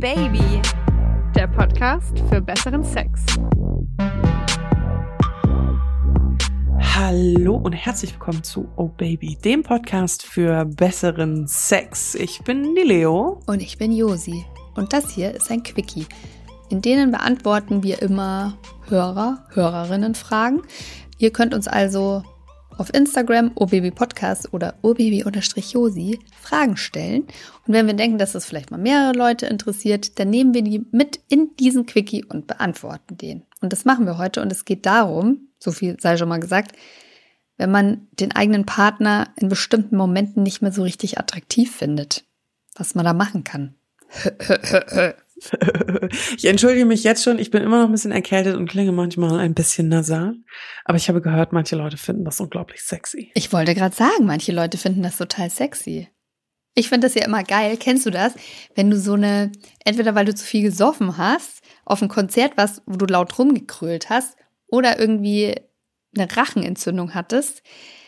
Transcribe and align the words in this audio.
Baby, 0.00 0.62
der 1.34 1.48
Podcast 1.48 2.20
für 2.30 2.40
besseren 2.40 2.84
Sex. 2.84 3.24
Hallo 6.94 7.56
und 7.56 7.72
herzlich 7.72 8.12
willkommen 8.12 8.44
zu 8.44 8.68
Oh 8.76 8.86
Baby, 8.86 9.36
dem 9.44 9.64
Podcast 9.64 10.24
für 10.24 10.66
besseren 10.66 11.48
Sex. 11.48 12.14
Ich 12.14 12.42
bin 12.44 12.76
die 12.76 12.82
Leo. 12.82 13.40
Und 13.46 13.60
ich 13.60 13.76
bin 13.76 13.90
Josi. 13.90 14.44
Und 14.76 14.92
das 14.92 15.10
hier 15.10 15.34
ist 15.34 15.50
ein 15.50 15.64
Quickie. 15.64 16.06
In 16.68 16.80
denen 16.80 17.10
beantworten 17.10 17.82
wir 17.82 18.00
immer 18.00 18.56
Hörer, 18.88 19.46
Hörerinnen 19.50 20.14
Fragen. 20.14 20.62
Ihr 21.18 21.32
könnt 21.32 21.54
uns 21.54 21.66
also 21.66 22.22
auf 22.78 22.94
Instagram 22.94 23.52
obabypodcast 23.54 24.52
oder 24.52 24.74
obaby-josi 24.82 26.18
Fragen 26.40 26.76
stellen. 26.76 27.24
Und 27.66 27.74
wenn 27.74 27.86
wir 27.86 27.94
denken, 27.94 28.18
dass 28.18 28.32
das 28.32 28.46
vielleicht 28.46 28.70
mal 28.70 28.78
mehrere 28.78 29.12
Leute 29.12 29.46
interessiert, 29.46 30.18
dann 30.18 30.30
nehmen 30.30 30.54
wir 30.54 30.62
die 30.62 30.86
mit 30.92 31.20
in 31.28 31.54
diesen 31.56 31.86
Quickie 31.86 32.24
und 32.24 32.46
beantworten 32.46 33.16
den. 33.16 33.42
Und 33.60 33.72
das 33.72 33.84
machen 33.84 34.06
wir 34.06 34.18
heute. 34.18 34.40
Und 34.40 34.52
es 34.52 34.64
geht 34.64 34.86
darum, 34.86 35.48
so 35.58 35.72
viel 35.72 35.98
sei 36.00 36.16
schon 36.16 36.28
mal 36.28 36.40
gesagt, 36.40 36.76
wenn 37.56 37.70
man 37.70 38.06
den 38.12 38.32
eigenen 38.32 38.64
Partner 38.64 39.28
in 39.36 39.48
bestimmten 39.48 39.96
Momenten 39.96 40.44
nicht 40.44 40.62
mehr 40.62 40.72
so 40.72 40.82
richtig 40.82 41.18
attraktiv 41.18 41.74
findet, 41.74 42.24
was 42.76 42.94
man 42.94 43.04
da 43.04 43.12
machen 43.12 43.44
kann. 43.44 43.74
ich 46.36 46.44
entschuldige 46.46 46.84
mich 46.84 47.04
jetzt 47.04 47.22
schon, 47.22 47.38
ich 47.38 47.50
bin 47.50 47.62
immer 47.62 47.78
noch 47.78 47.86
ein 47.86 47.92
bisschen 47.92 48.12
erkältet 48.12 48.56
und 48.56 48.68
klinge 48.68 48.92
manchmal 48.92 49.38
ein 49.38 49.54
bisschen 49.54 49.88
nasal. 49.88 50.34
Aber 50.84 50.96
ich 50.96 51.08
habe 51.08 51.20
gehört, 51.20 51.52
manche 51.52 51.76
Leute 51.76 51.96
finden 51.96 52.24
das 52.24 52.40
unglaublich 52.40 52.82
sexy. 52.82 53.30
Ich 53.34 53.52
wollte 53.52 53.74
gerade 53.74 53.94
sagen, 53.94 54.24
manche 54.26 54.52
Leute 54.52 54.78
finden 54.78 55.02
das 55.02 55.18
total 55.18 55.50
sexy. 55.50 56.08
Ich 56.74 56.88
finde 56.88 57.06
das 57.06 57.14
ja 57.14 57.24
immer 57.24 57.42
geil. 57.42 57.76
Kennst 57.78 58.06
du 58.06 58.10
das? 58.10 58.34
Wenn 58.74 58.90
du 58.90 58.98
so 58.98 59.14
eine, 59.14 59.52
entweder 59.84 60.14
weil 60.14 60.26
du 60.26 60.34
zu 60.34 60.44
viel 60.44 60.62
gesoffen 60.62 61.18
hast, 61.18 61.62
auf 61.84 62.02
ein 62.02 62.08
Konzert 62.08 62.56
warst, 62.56 62.82
wo 62.86 62.96
du 62.96 63.06
laut 63.06 63.38
rumgekrölt 63.38 64.10
hast, 64.10 64.36
oder 64.68 64.98
irgendwie 64.98 65.56
eine 66.16 66.36
Rachenentzündung 66.36 67.14
hattest, 67.14 67.62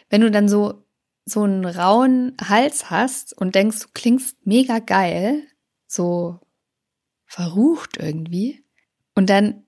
wenn 0.08 0.20
du 0.20 0.30
dann 0.30 0.48
so, 0.48 0.84
so 1.24 1.42
einen 1.42 1.64
rauen 1.64 2.36
Hals 2.42 2.90
hast 2.90 3.36
und 3.36 3.54
denkst, 3.54 3.80
du 3.80 3.86
klingst 3.94 4.36
mega 4.44 4.78
geil, 4.78 5.42
so 5.86 6.40
verrucht 7.30 7.96
irgendwie. 7.96 8.64
Und 9.14 9.30
dann 9.30 9.62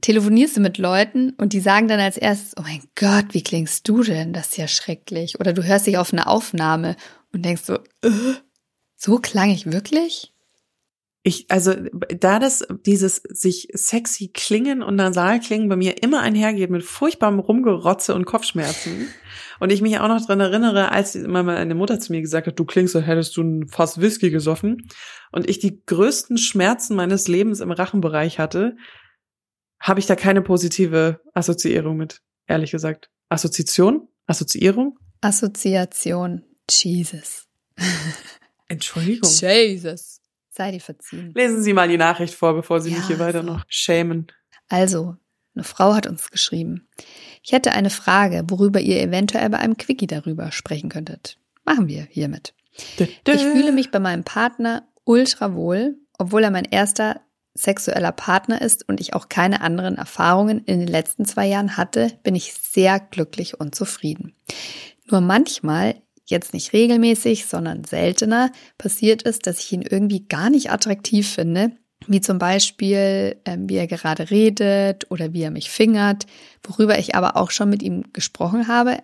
telefonierst 0.00 0.56
du 0.56 0.60
mit 0.60 0.78
Leuten 0.78 1.30
und 1.30 1.52
die 1.52 1.58
sagen 1.60 1.88
dann 1.88 1.98
als 1.98 2.16
erstes, 2.16 2.54
oh 2.56 2.62
mein 2.62 2.82
Gott, 2.94 3.34
wie 3.34 3.42
klingst 3.42 3.88
du 3.88 4.04
denn? 4.04 4.32
Das 4.32 4.50
ist 4.50 4.56
ja 4.56 4.68
schrecklich. 4.68 5.40
Oder 5.40 5.52
du 5.52 5.64
hörst 5.64 5.88
dich 5.88 5.98
auf 5.98 6.12
eine 6.12 6.28
Aufnahme 6.28 6.94
und 7.32 7.44
denkst 7.44 7.64
so, 7.64 7.74
äh, 8.02 8.34
so 8.94 9.18
klang 9.18 9.50
ich 9.50 9.66
wirklich? 9.66 10.32
Ich, 11.28 11.44
also, 11.50 11.74
da 12.20 12.38
das, 12.38 12.66
dieses 12.86 13.16
sich 13.16 13.68
sexy 13.74 14.28
klingen 14.32 14.82
und 14.82 14.96
nasal 14.96 15.40
klingen 15.40 15.68
bei 15.68 15.76
mir 15.76 16.02
immer 16.02 16.22
einhergeht 16.22 16.70
mit 16.70 16.82
furchtbarem 16.82 17.38
Rumgerotze 17.38 18.14
und 18.14 18.24
Kopfschmerzen. 18.24 19.08
Und 19.60 19.72
ich 19.72 19.82
mich 19.82 19.98
auch 19.98 20.06
noch 20.06 20.24
dran 20.24 20.38
erinnere, 20.38 20.92
als 20.92 21.16
immer 21.16 21.42
meine 21.42 21.74
Mutter 21.74 21.98
zu 21.98 22.12
mir 22.12 22.20
gesagt 22.20 22.46
hat, 22.46 22.56
du 22.60 22.64
klingst, 22.64 22.94
als 22.94 23.06
hättest 23.06 23.36
du 23.36 23.42
ein 23.42 23.66
Fass 23.66 24.00
Whisky 24.00 24.30
gesoffen. 24.30 24.88
Und 25.32 25.50
ich 25.50 25.58
die 25.58 25.82
größten 25.84 26.38
Schmerzen 26.38 26.94
meines 26.94 27.26
Lebens 27.26 27.58
im 27.58 27.72
Rachenbereich 27.72 28.38
hatte, 28.38 28.76
habe 29.80 29.98
ich 29.98 30.06
da 30.06 30.14
keine 30.14 30.42
positive 30.42 31.20
Assoziierung 31.34 31.96
mit, 31.96 32.20
ehrlich 32.46 32.70
gesagt. 32.70 33.10
Assoziation? 33.30 34.06
Assoziierung? 34.28 34.96
Assoziation. 35.22 36.44
Jesus. 36.70 37.48
Entschuldigung. 38.68 39.28
Jesus 39.28 40.17
sei 40.58 40.72
dir 40.72 40.80
verziehen. 40.80 41.32
Lesen 41.34 41.62
Sie 41.62 41.72
mal 41.72 41.88
die 41.88 41.96
Nachricht 41.96 42.34
vor, 42.34 42.52
bevor 42.52 42.80
Sie 42.80 42.90
ja, 42.90 42.98
mich 42.98 43.06
hier 43.06 43.18
weiter 43.18 43.42
noch 43.42 43.64
schämen. 43.68 44.26
Also, 44.68 45.16
eine 45.54 45.64
Frau 45.64 45.94
hat 45.94 46.06
uns 46.06 46.30
geschrieben. 46.30 46.88
Ich 47.42 47.52
hätte 47.52 47.72
eine 47.72 47.90
Frage, 47.90 48.44
worüber 48.48 48.80
ihr 48.80 49.00
eventuell 49.00 49.48
bei 49.48 49.58
einem 49.58 49.76
Quickie 49.76 50.06
darüber 50.06 50.52
sprechen 50.52 50.90
könntet. 50.90 51.38
Machen 51.64 51.88
wir 51.88 52.02
hiermit. 52.10 52.54
Ich 53.26 53.42
fühle 53.42 53.72
mich 53.72 53.90
bei 53.90 53.98
meinem 53.98 54.24
Partner 54.24 54.86
ultra 55.04 55.54
wohl, 55.54 55.96
obwohl 56.18 56.44
er 56.44 56.50
mein 56.50 56.64
erster 56.64 57.20
sexueller 57.54 58.12
Partner 58.12 58.60
ist 58.60 58.88
und 58.88 59.00
ich 59.00 59.14
auch 59.14 59.28
keine 59.28 59.60
anderen 59.62 59.96
Erfahrungen 59.96 60.64
in 60.64 60.80
den 60.80 60.88
letzten 60.88 61.24
zwei 61.24 61.46
Jahren 61.46 61.76
hatte, 61.76 62.12
bin 62.22 62.34
ich 62.34 62.54
sehr 62.54 63.00
glücklich 63.00 63.58
und 63.58 63.74
zufrieden. 63.74 64.34
Nur 65.10 65.20
manchmal 65.20 66.02
jetzt 66.30 66.54
nicht 66.54 66.72
regelmäßig, 66.72 67.46
sondern 67.46 67.84
seltener 67.84 68.50
passiert 68.76 69.22
ist, 69.22 69.46
dass 69.46 69.60
ich 69.60 69.72
ihn 69.72 69.82
irgendwie 69.82 70.26
gar 70.26 70.50
nicht 70.50 70.70
attraktiv 70.70 71.28
finde, 71.28 71.72
wie 72.06 72.20
zum 72.20 72.38
Beispiel, 72.38 73.36
ähm, 73.44 73.68
wie 73.68 73.76
er 73.76 73.86
gerade 73.86 74.30
redet 74.30 75.10
oder 75.10 75.32
wie 75.32 75.42
er 75.42 75.50
mich 75.50 75.70
fingert, 75.70 76.26
worüber 76.62 76.98
ich 76.98 77.14
aber 77.14 77.36
auch 77.36 77.50
schon 77.50 77.70
mit 77.70 77.82
ihm 77.82 78.04
gesprochen 78.12 78.68
habe, 78.68 78.98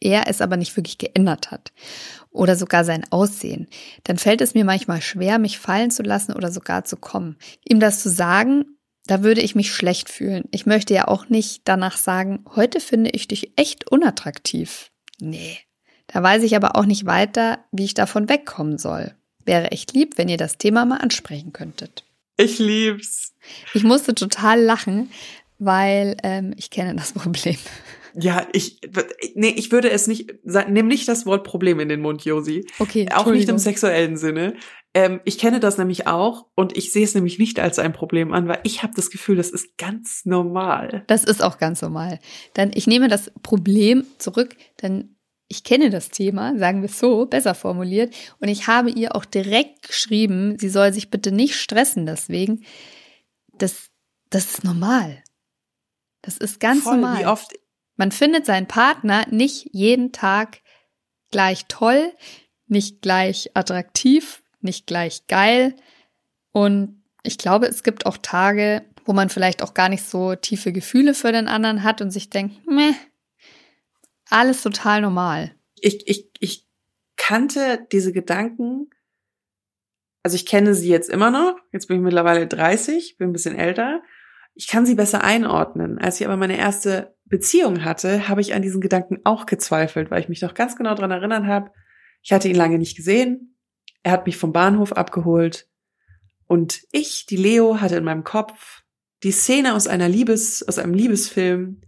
er 0.00 0.28
es 0.28 0.40
aber 0.40 0.56
nicht 0.56 0.76
wirklich 0.76 0.98
geändert 0.98 1.50
hat 1.50 1.72
oder 2.30 2.56
sogar 2.56 2.84
sein 2.84 3.04
Aussehen, 3.10 3.68
dann 4.04 4.18
fällt 4.18 4.40
es 4.40 4.54
mir 4.54 4.64
manchmal 4.64 5.00
schwer, 5.02 5.38
mich 5.38 5.58
fallen 5.58 5.90
zu 5.90 6.02
lassen 6.02 6.32
oder 6.32 6.50
sogar 6.50 6.84
zu 6.84 6.96
kommen. 6.96 7.36
Ihm 7.64 7.78
das 7.78 8.02
zu 8.02 8.08
sagen, 8.08 8.64
da 9.06 9.22
würde 9.22 9.40
ich 9.40 9.54
mich 9.54 9.72
schlecht 9.72 10.08
fühlen. 10.08 10.44
Ich 10.50 10.66
möchte 10.66 10.94
ja 10.94 11.08
auch 11.08 11.28
nicht 11.28 11.62
danach 11.64 11.96
sagen, 11.96 12.44
heute 12.56 12.80
finde 12.80 13.10
ich 13.10 13.28
dich 13.28 13.52
echt 13.56 13.90
unattraktiv. 13.90 14.90
Nee, 15.20 15.58
da 16.06 16.22
weiß 16.22 16.42
ich 16.42 16.56
aber 16.56 16.76
auch 16.76 16.84
nicht 16.84 17.06
weiter, 17.06 17.58
wie 17.70 17.84
ich 17.84 17.94
davon 17.94 18.28
wegkommen 18.28 18.78
soll. 18.78 19.14
Wäre 19.44 19.70
echt 19.72 19.92
lieb, 19.92 20.18
wenn 20.18 20.28
ihr 20.28 20.36
das 20.36 20.58
Thema 20.58 20.84
mal 20.84 20.98
ansprechen 20.98 21.52
könntet. 21.52 22.04
Ich 22.36 22.58
lieb's. 22.58 23.34
Ich 23.74 23.82
musste 23.82 24.14
total 24.14 24.60
lachen, 24.60 25.10
weil 25.58 26.16
ähm, 26.22 26.54
ich 26.56 26.70
kenne 26.70 26.94
das 26.94 27.12
Problem. 27.14 27.56
Ja, 28.14 28.46
ich, 28.52 28.78
nee, 29.34 29.54
ich 29.56 29.72
würde 29.72 29.90
es 29.90 30.06
nicht, 30.06 30.34
nimm 30.44 30.86
nicht 30.86 31.08
das 31.08 31.24
Wort 31.24 31.44
Problem 31.44 31.80
in 31.80 31.88
den 31.88 32.00
Mund, 32.00 32.24
Josi. 32.24 32.66
Okay. 32.78 33.08
Auch 33.14 33.26
nicht 33.26 33.48
im 33.48 33.58
sexuellen 33.58 34.16
Sinne. 34.18 34.54
Ähm, 34.94 35.20
ich 35.24 35.38
kenne 35.38 35.60
das 35.60 35.78
nämlich 35.78 36.06
auch 36.06 36.46
und 36.54 36.76
ich 36.76 36.92
sehe 36.92 37.04
es 37.04 37.14
nämlich 37.14 37.38
nicht 37.38 37.58
als 37.58 37.78
ein 37.78 37.94
Problem 37.94 38.32
an, 38.32 38.48
weil 38.48 38.60
ich 38.64 38.82
habe 38.82 38.92
das 38.94 39.10
Gefühl, 39.10 39.36
das 39.36 39.50
ist 39.50 39.78
ganz 39.78 40.26
normal. 40.26 41.04
Das 41.06 41.24
ist 41.24 41.42
auch 41.42 41.58
ganz 41.58 41.80
normal. 41.80 42.18
Dann 42.52 42.70
ich 42.74 42.86
nehme 42.86 43.08
das 43.08 43.32
Problem 43.42 44.04
zurück, 44.18 44.56
denn 44.82 45.16
ich 45.52 45.64
kenne 45.64 45.90
das 45.90 46.08
Thema, 46.08 46.56
sagen 46.56 46.80
wir 46.80 46.88
es 46.88 46.98
so, 46.98 47.26
besser 47.26 47.54
formuliert. 47.54 48.14
Und 48.40 48.48
ich 48.48 48.68
habe 48.68 48.88
ihr 48.88 49.14
auch 49.14 49.26
direkt 49.26 49.86
geschrieben, 49.86 50.58
sie 50.58 50.70
soll 50.70 50.94
sich 50.94 51.10
bitte 51.10 51.30
nicht 51.30 51.56
stressen 51.56 52.06
deswegen. 52.06 52.64
Das, 53.58 53.90
das 54.30 54.46
ist 54.46 54.64
normal. 54.64 55.22
Das 56.22 56.38
ist 56.38 56.58
ganz 56.58 56.84
Voll, 56.84 56.96
normal. 56.96 57.20
Wie 57.20 57.26
oft 57.26 57.52
Man 57.96 58.12
findet 58.12 58.46
seinen 58.46 58.66
Partner 58.66 59.26
nicht 59.30 59.68
jeden 59.72 60.10
Tag 60.12 60.62
gleich 61.30 61.66
toll, 61.68 62.14
nicht 62.66 63.02
gleich 63.02 63.50
attraktiv, 63.52 64.42
nicht 64.62 64.86
gleich 64.86 65.26
geil. 65.26 65.76
Und 66.52 67.02
ich 67.24 67.36
glaube, 67.36 67.66
es 67.66 67.82
gibt 67.82 68.06
auch 68.06 68.16
Tage, 68.16 68.86
wo 69.04 69.12
man 69.12 69.28
vielleicht 69.28 69.62
auch 69.62 69.74
gar 69.74 69.90
nicht 69.90 70.08
so 70.08 70.34
tiefe 70.34 70.72
Gefühle 70.72 71.12
für 71.12 71.30
den 71.30 71.46
anderen 71.46 71.82
hat 71.82 72.00
und 72.00 72.10
sich 72.10 72.30
denkt, 72.30 72.66
meh, 72.66 72.94
alles 74.32 74.62
total 74.62 75.00
normal. 75.00 75.54
ich, 75.80 76.08
ich, 76.08 76.30
ich 76.40 76.66
kannte 77.16 77.86
diese 77.92 78.12
Gedanken, 78.12 78.90
also 80.22 80.36
ich 80.36 80.46
kenne 80.46 80.74
sie 80.74 80.88
jetzt 80.88 81.10
immer 81.10 81.30
noch, 81.30 81.56
jetzt 81.72 81.86
bin 81.88 81.98
ich 81.98 82.02
mittlerweile 82.02 82.46
30, 82.46 83.16
bin 83.18 83.30
ein 83.30 83.32
bisschen 83.32 83.56
älter. 83.56 84.02
Ich 84.54 84.68
kann 84.68 84.86
sie 84.86 84.94
besser 84.94 85.24
einordnen. 85.24 85.98
Als 85.98 86.20
ich 86.20 86.26
aber 86.26 86.36
meine 86.36 86.58
erste 86.58 87.16
Beziehung 87.24 87.84
hatte, 87.84 88.28
habe 88.28 88.40
ich 88.40 88.54
an 88.54 88.62
diesen 88.62 88.80
Gedanken 88.80 89.20
auch 89.24 89.46
gezweifelt, 89.46 90.10
weil 90.10 90.20
ich 90.20 90.28
mich 90.28 90.42
noch 90.42 90.54
ganz 90.54 90.76
genau 90.76 90.94
dran 90.94 91.10
erinnern 91.10 91.46
habe. 91.46 91.70
Ich 92.22 92.32
hatte 92.32 92.48
ihn 92.48 92.54
lange 92.54 92.78
nicht 92.78 92.96
gesehen. 92.96 93.56
Er 94.02 94.12
hat 94.12 94.26
mich 94.26 94.36
vom 94.36 94.52
Bahnhof 94.52 94.92
abgeholt. 94.92 95.68
Und 96.46 96.82
ich, 96.92 97.26
die 97.26 97.36
Leo, 97.36 97.80
hatte 97.80 97.96
in 97.96 98.04
meinem 98.04 98.24
Kopf 98.24 98.82
die 99.22 99.32
Szene 99.32 99.74
aus 99.74 99.86
einer 99.86 100.08
Liebes, 100.08 100.66
aus 100.66 100.78
einem 100.78 100.94
Liebesfilm, 100.94 101.80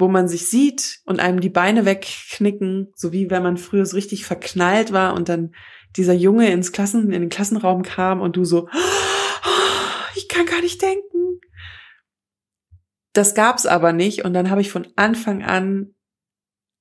wo 0.00 0.08
man 0.08 0.28
sich 0.28 0.48
sieht 0.48 1.00
und 1.04 1.20
einem 1.20 1.40
die 1.40 1.50
Beine 1.50 1.84
wegknicken, 1.84 2.92
so 2.94 3.12
wie 3.12 3.30
wenn 3.30 3.42
man 3.42 3.56
früher 3.56 3.86
so 3.86 3.96
richtig 3.96 4.24
verknallt 4.24 4.92
war 4.92 5.14
und 5.14 5.28
dann 5.28 5.54
dieser 5.96 6.14
Junge 6.14 6.50
ins 6.50 6.72
Klassen, 6.72 7.12
in 7.12 7.20
den 7.20 7.28
Klassenraum 7.28 7.82
kam 7.82 8.20
und 8.20 8.36
du 8.36 8.44
so, 8.44 8.68
ich 10.16 10.28
kann 10.28 10.46
gar 10.46 10.60
nicht 10.60 10.80
denken. 10.80 11.40
Das 13.12 13.34
gab's 13.34 13.66
aber 13.66 13.92
nicht 13.92 14.24
und 14.24 14.32
dann 14.34 14.50
habe 14.50 14.60
ich 14.60 14.70
von 14.70 14.88
Anfang 14.96 15.42
an 15.42 15.94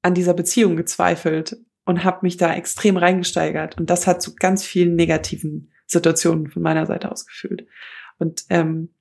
an 0.01 0.13
dieser 0.13 0.33
Beziehung 0.33 0.77
gezweifelt 0.77 1.57
und 1.85 2.03
habe 2.03 2.19
mich 2.21 2.37
da 2.37 2.53
extrem 2.53 2.95
reingesteigert 2.95 3.77
und 3.77 3.89
das 3.89 4.07
hat 4.07 4.21
zu 4.21 4.35
ganz 4.35 4.63
vielen 4.63 4.95
negativen 4.95 5.73
Situationen 5.87 6.49
von 6.49 6.61
meiner 6.61 6.85
Seite 6.85 7.11
aus 7.11 7.25
geführt. 7.25 7.65
Und 8.17 8.45
ähm, 8.49 8.93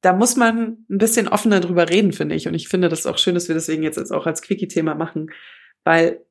da 0.00 0.12
muss 0.12 0.36
man 0.36 0.84
ein 0.88 0.98
bisschen 0.98 1.28
offener 1.28 1.60
drüber 1.60 1.88
reden, 1.88 2.12
finde 2.12 2.34
ich. 2.34 2.46
Und 2.46 2.54
ich 2.54 2.68
finde 2.68 2.88
das 2.88 3.06
auch 3.06 3.18
schön, 3.18 3.34
dass 3.34 3.48
wir 3.48 3.54
deswegen 3.54 3.82
jetzt 3.82 3.98
auch 4.12 4.26
als 4.26 4.42
Quickie-Thema 4.42 4.94
machen, 4.94 5.30
weil 5.84 6.24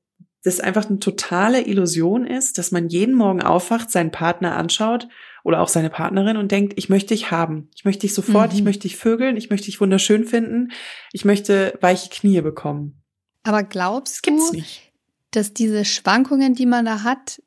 das 0.44 0.60
einfach 0.60 0.90
eine 0.90 1.00
totale 1.00 1.66
Illusion 1.68 2.26
ist, 2.26 2.58
dass 2.58 2.72
man 2.72 2.88
jeden 2.88 3.16
Morgen 3.16 3.42
aufwacht, 3.42 3.92
seinen 3.92 4.12
Partner 4.12 4.56
anschaut 4.56 5.08
oder 5.44 5.62
auch 5.62 5.68
seine 5.68 5.90
Partnerin 5.90 6.38
und 6.38 6.52
denkt, 6.52 6.74
ich 6.78 6.88
möchte 6.88 7.14
dich 7.14 7.32
haben. 7.32 7.70
Ich 7.76 7.84
möchte 7.84 8.02
dich 8.02 8.14
sofort, 8.14 8.52
mhm. 8.52 8.58
ich 8.58 8.64
möchte 8.64 8.84
dich 8.84 8.96
vögeln, 8.96 9.36
ich 9.36 9.50
möchte 9.50 9.66
dich 9.66 9.82
wunderschön 9.82 10.24
finden, 10.24 10.72
ich 11.12 11.26
möchte 11.26 11.78
weiche 11.82 12.10
Knie 12.10 12.42
bekommen. 12.42 13.04
Aber 13.44 13.64
glaubst 13.64 14.26
du, 14.28 14.64
dass 15.32 15.54
diese 15.54 15.84
Schwankungen, 15.84 16.54
die 16.54 16.66
man 16.66 16.86
da 16.86 17.04
hat, 17.04 17.42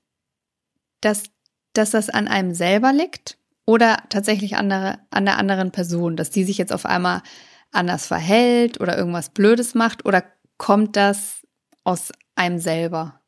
dass, 1.01 1.25
dass 1.73 1.91
das 1.91 2.11
an 2.11 2.29
einem 2.29 2.55
selber 2.55 2.93
liegt 2.93 3.39
oder 3.71 3.99
tatsächlich 4.09 4.57
andere, 4.57 4.99
an 5.11 5.25
der 5.27 5.39
anderen 5.39 5.71
Person, 5.71 6.17
dass 6.17 6.31
die 6.31 6.43
sich 6.43 6.59
jetzt 6.59 6.73
auf 6.73 6.87
einmal 6.87 7.23
anders 7.71 8.05
verhält 8.05 8.81
oder 8.81 8.99
irgendwas 8.99 9.31
Blödes 9.31 9.77
macht 9.77 10.05
oder 10.05 10.25
kommt 10.57 10.97
das 10.97 11.47
aus 11.85 12.11
einem 12.35 12.59
selber? 12.59 13.21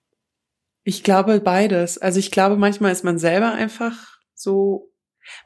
Ich 0.83 1.05
glaube 1.05 1.39
beides. 1.39 1.97
Also 1.97 2.19
ich 2.19 2.33
glaube, 2.33 2.57
manchmal 2.57 2.91
ist 2.91 3.05
man 3.05 3.21
selber 3.21 3.53
einfach 3.53 4.19
so. 4.35 4.93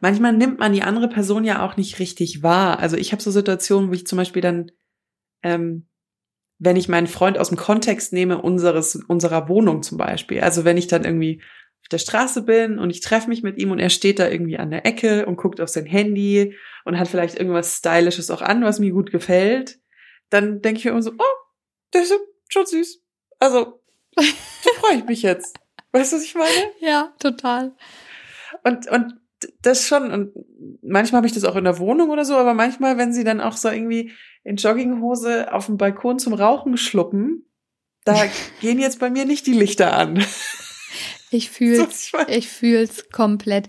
Manchmal 0.01 0.33
nimmt 0.33 0.61
man 0.61 0.73
die 0.73 0.83
andere 0.83 1.11
Person 1.11 1.45
ja 1.45 1.63
auch 1.63 1.77
nicht 1.77 1.99
richtig 1.99 2.43
wahr. 2.43 2.79
Also 2.79 2.97
ich 2.97 3.13
habe 3.13 3.23
so 3.23 3.31
Situationen, 3.31 3.91
wo 3.91 3.93
ich 3.93 4.07
zum 4.07 4.17
Beispiel 4.17 4.41
dann, 4.41 4.73
ähm, 5.43 5.89
wenn 6.59 6.77
ich 6.77 6.89
meinen 6.89 7.07
Freund 7.07 7.37
aus 7.37 7.51
dem 7.51 7.59
Kontext 7.59 8.15
nehme, 8.15 8.41
unseres, 8.41 8.97
unserer 9.09 9.51
Wohnung 9.51 9.83
zum 9.83 9.99
Beispiel. 9.99 10.41
Also 10.41 10.65
wenn 10.65 10.79
ich 10.79 10.87
dann 10.87 11.05
irgendwie 11.05 11.43
auf 11.87 11.91
der 11.91 11.99
Straße 11.99 12.43
bin 12.43 12.81
und 12.81 12.91
ich 12.91 13.01
treffe 13.01 13.29
mich 13.29 13.45
mit 13.45 13.59
ihm 13.59 13.71
und 13.71 13.79
er 13.79 13.91
steht 13.91 14.19
da 14.19 14.29
irgendwie 14.29 14.59
an 14.59 14.73
der 14.73 14.85
Ecke 14.85 15.25
und 15.25 15.37
guckt 15.37 15.61
auf 15.61 15.69
sein 15.69 15.87
Handy 15.87 16.57
und 16.85 16.99
hat 16.99 17.07
vielleicht 17.07 17.39
irgendwas 17.39 17.77
Stylisches 17.77 18.29
auch 18.33 18.43
an, 18.43 18.65
was 18.65 18.81
mir 18.81 18.91
gut 18.91 19.13
gefällt, 19.13 19.79
dann 20.29 20.63
denke 20.63 20.81
ich 20.81 20.85
mir 20.85 20.91
immer 20.91 21.03
so, 21.03 21.13
oh, 21.13 21.37
das 21.93 22.11
ist 22.11 22.19
schon 22.49 22.67
süß. 22.67 23.03
Also, 23.39 23.81
da 24.17 24.23
freue 24.81 24.99
ich 24.99 25.05
mich 25.05 25.23
jetzt. 25.23 25.57
Weißt 25.93 26.13
du, 26.13 26.17
was 26.17 26.25
ich 26.25 26.35
meine? 26.35 26.51
Ja, 26.81 27.15
total. 27.21 27.77
Und, 28.65 28.91
und 28.91 29.15
das 29.63 29.87
schon, 29.87 30.11
und 30.11 30.33
manchmal 30.83 31.21
habe 31.21 31.29
ich 31.29 31.35
das 31.35 31.45
auch 31.45 31.55
in 31.55 31.65
der 31.65 31.79
Wohnung 31.79 32.11
oder 32.11 32.25
so, 32.25 32.35
aber 32.35 32.55
manchmal, 32.55 32.99
wenn 32.99 33.13
sie 33.13 33.23
dann 33.23 33.41
auch 33.41 33.57
so 33.57 33.69
irgendwie 33.69 34.11
in 34.43 34.57
Jogginghose 34.57 35.53
auf 35.53 35.67
dem 35.67 35.77
Balkon 35.77 36.19
zum 36.19 36.35
Rauchen 36.35 36.79
schluppen, 36.79 37.49
da 38.05 38.25
gehen 38.61 38.81
jetzt 38.81 38.99
bei 38.99 39.09
mir 39.09 39.25
nicht 39.25 39.47
die 39.47 39.53
Lichter 39.53 39.93
an. 39.93 40.25
Ich 41.31 41.51
fühl's, 41.51 42.13
ich 42.29 42.49
fühl's 42.49 43.11
komplett. 43.11 43.69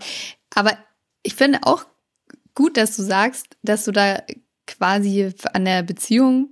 Aber 0.54 0.76
ich 1.22 1.34
finde 1.34 1.60
auch 1.62 1.86
gut, 2.54 2.76
dass 2.76 2.96
du 2.96 3.02
sagst, 3.02 3.56
dass 3.62 3.84
du 3.84 3.92
da 3.92 4.22
quasi 4.66 5.32
an 5.52 5.64
der 5.64 5.82
Beziehung 5.82 6.50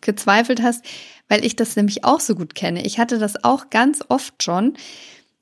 gezweifelt 0.00 0.62
hast, 0.62 0.84
weil 1.28 1.44
ich 1.44 1.56
das 1.56 1.76
nämlich 1.76 2.04
auch 2.04 2.20
so 2.20 2.34
gut 2.34 2.54
kenne. 2.54 2.84
Ich 2.84 2.98
hatte 2.98 3.18
das 3.18 3.42
auch 3.44 3.70
ganz 3.70 4.04
oft 4.08 4.42
schon, 4.42 4.76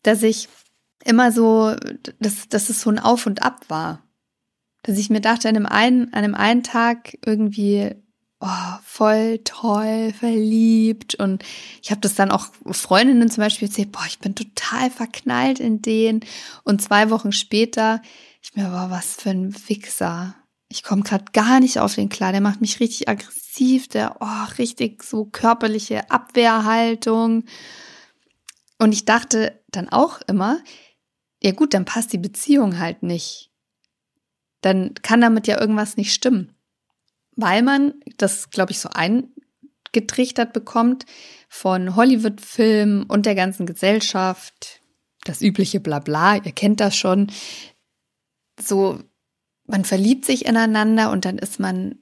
dass 0.03 0.23
ich 0.23 0.49
immer 1.05 1.33
so, 1.33 1.75
dass, 2.19 2.49
dass 2.49 2.71
es 2.71 2.81
so 2.81 2.91
ein 2.91 2.99
Auf 2.99 3.27
und 3.27 3.43
Ab 3.43 3.65
war. 3.69 4.03
Dass 4.83 4.99
ich 4.99 5.11
mir 5.11 5.21
dachte, 5.21 5.49
an 5.49 5.57
einem 5.57 5.67
einen, 5.67 6.05
an 6.13 6.25
einem 6.25 6.35
einen 6.35 6.63
Tag 6.63 7.17
irgendwie, 7.25 7.95
oh, 8.45 8.79
voll 8.85 9.41
toll, 9.45 10.13
verliebt. 10.13 11.15
Und 11.15 11.43
ich 11.83 11.91
habe 11.91 12.01
das 12.01 12.15
dann 12.15 12.31
auch 12.31 12.47
Freundinnen 12.71 13.31
zum 13.31 13.43
Beispiel 13.43 13.69
erzählt, 13.69 13.93
boah, 13.93 14.05
ich 14.07 14.19
bin 14.19 14.35
total 14.35 14.91
verknallt 14.91 15.61
in 15.61 15.83
den. 15.83 16.21
Und 16.63 16.83
zwei 16.83 17.11
Wochen 17.11 17.33
später, 17.33 18.03
ich 18.43 18.55
mir, 18.55 18.69
boah, 18.69 18.89
was 18.91 19.15
für 19.15 19.31
ein 19.31 19.55
Wichser. 19.69 20.35
Ich 20.69 20.83
komme 20.83 21.03
gerade 21.03 21.25
gar 21.33 21.61
nicht 21.61 21.79
auf 21.79 21.95
den 21.95 22.09
klar. 22.09 22.33
Der 22.33 22.41
macht 22.41 22.61
mich 22.61 22.81
richtig 22.81 23.09
aggressiv, 23.09 23.89
der, 23.89 24.17
oh, 24.21 24.53
richtig 24.59 25.03
so 25.03 25.25
körperliche 25.25 26.11
Abwehrhaltung. 26.11 27.45
Und 28.79 28.93
ich 28.93 29.05
dachte 29.05 29.63
dann 29.69 29.89
auch 29.89 30.21
immer, 30.27 30.61
ja 31.43 31.53
gut, 31.53 31.75
dann 31.75 31.85
passt 31.85 32.13
die 32.13 32.19
Beziehung 32.19 32.79
halt 32.79 33.03
nicht. 33.03 33.51
Dann 34.61 34.95
kann 34.95 35.21
damit 35.21 35.47
ja 35.47 35.61
irgendwas 35.61 35.97
nicht 35.97 36.13
stimmen. 36.13 36.54
Weil 37.37 37.63
man 37.63 37.95
das, 38.17 38.51
glaube 38.51 38.73
ich, 38.73 38.79
so 38.79 38.89
eingetrichtert 38.93 40.53
bekommt 40.53 41.07
von 41.49 41.97
Hollywood-Filmen 41.97 43.05
und 43.05 43.27
der 43.27 43.35
ganzen 43.35 43.67
Gesellschaft. 43.67 44.83
Das 45.25 45.41
übliche 45.41 45.81
Blabla, 45.81 46.37
ihr 46.37 46.53
kennt 46.53 46.81
das 46.81 46.97
schon. 46.97 47.31
So, 48.61 49.01
man 49.67 49.85
verliebt 49.85 50.25
sich 50.25 50.47
ineinander 50.47 51.11
und 51.11 51.25
dann 51.25 51.39
ist 51.39 51.59
man, 51.59 51.99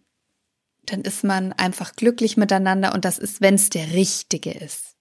dann 0.84 1.02
ist 1.02 1.22
man 1.22 1.52
einfach 1.52 1.94
glücklich 1.94 2.36
miteinander 2.36 2.94
und 2.94 3.04
das 3.04 3.18
ist, 3.18 3.40
wenn 3.40 3.54
es 3.54 3.70
der 3.70 3.92
Richtige 3.92 4.50
ist. 4.50 4.96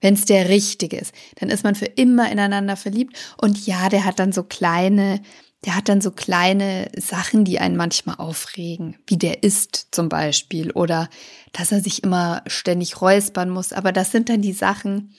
Wenn 0.00 0.14
es 0.14 0.24
der 0.24 0.48
Richtige 0.48 0.98
ist, 0.98 1.14
dann 1.36 1.48
ist 1.48 1.62
man 1.62 1.76
für 1.76 1.86
immer 1.86 2.30
ineinander 2.30 2.76
verliebt 2.76 3.16
und 3.40 3.66
ja, 3.66 3.88
der 3.88 4.04
hat 4.04 4.18
dann 4.18 4.32
so 4.32 4.42
kleine, 4.42 5.22
der 5.64 5.76
hat 5.76 5.88
dann 5.88 6.00
so 6.00 6.10
kleine 6.10 6.90
Sachen, 6.96 7.44
die 7.44 7.58
einen 7.58 7.76
manchmal 7.76 8.16
aufregen, 8.16 8.96
wie 9.06 9.16
der 9.16 9.42
isst 9.42 9.88
zum 9.92 10.08
Beispiel 10.08 10.72
oder 10.72 11.08
dass 11.52 11.70
er 11.70 11.80
sich 11.80 12.02
immer 12.02 12.42
ständig 12.46 13.00
räuspern 13.00 13.48
muss. 13.48 13.72
Aber 13.72 13.92
das 13.92 14.10
sind 14.10 14.28
dann 14.28 14.42
die 14.42 14.52
Sachen, 14.52 15.14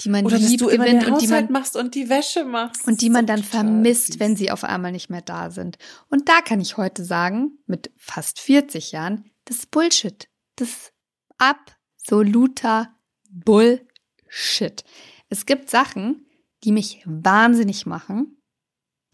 die 0.00 0.08
man 0.08 0.24
Oder 0.24 0.38
lieb 0.38 0.60
dass 0.60 0.68
du 0.68 0.74
immer 0.74 0.84
den 0.84 0.98
und 0.98 1.22
die 1.22 1.26
Haushalt 1.26 1.50
man 1.50 1.60
machst 1.60 1.76
und 1.76 1.94
die 1.94 2.08
Wäsche 2.08 2.44
machst. 2.44 2.86
und 2.86 3.00
die 3.00 3.10
man 3.10 3.26
dann 3.26 3.42
vermisst, 3.42 4.14
süß. 4.14 4.20
wenn 4.20 4.36
sie 4.36 4.50
auf 4.50 4.64
einmal 4.64 4.92
nicht 4.92 5.10
mehr 5.10 5.22
da 5.22 5.50
sind. 5.50 5.78
Und 6.08 6.28
da 6.28 6.40
kann 6.40 6.60
ich 6.60 6.76
heute 6.76 7.04
sagen, 7.04 7.58
mit 7.66 7.90
fast 7.96 8.40
40 8.40 8.92
Jahren, 8.92 9.30
das 9.44 9.58
ist 9.58 9.70
Bullshit. 9.70 10.28
Das 10.56 10.68
ist 10.68 10.92
absoluter 11.38 12.94
Bullshit. 13.30 14.84
Es 15.28 15.46
gibt 15.46 15.70
Sachen, 15.70 16.26
die 16.64 16.72
mich 16.72 17.02
wahnsinnig 17.04 17.86
machen, 17.86 18.35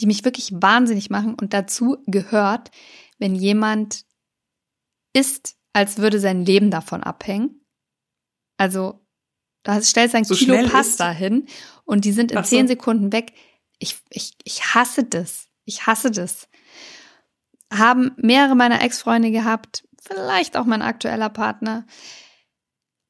die 0.03 0.07
mich 0.07 0.25
wirklich 0.25 0.51
wahnsinnig 0.53 1.11
machen 1.11 1.35
und 1.41 1.55
dazu 1.55 1.99
gehört, 2.07 2.73
wenn 3.19 3.37
jemand 3.37 4.05
ist, 5.13 5.57
als 5.73 5.99
würde 5.99 6.19
sein 6.19 6.45
Leben 6.45 6.71
davon 6.71 7.05
abhängen. 7.05 7.65
Also 8.57 9.07
da 9.63 9.81
stellst 9.81 10.15
du 10.15 10.19
ein 10.19 10.25
So 10.25 10.35
Kilo 10.35 10.69
Pasta 10.69 11.11
hin 11.11 11.47
und 11.85 12.05
die 12.05 12.13
sind 12.13 12.33
in 12.33 12.39
so. 12.39 12.45
zehn 12.45 12.67
Sekunden 12.67 13.13
weg. 13.13 13.33
Ich, 13.79 14.03
ich, 14.11 14.33
ich 14.43 14.75
hasse 14.75 15.05
das. 15.05 15.49
Ich 15.65 15.87
hasse 15.87 16.11
das. 16.11 16.49
Haben 17.73 18.11
mehrere 18.17 18.57
meiner 18.57 18.83
Ex-Freunde 18.83 19.31
gehabt, 19.31 19.87
vielleicht 20.03 20.57
auch 20.57 20.65
mein 20.65 20.83
aktueller 20.83 21.29
Partner. 21.29 21.87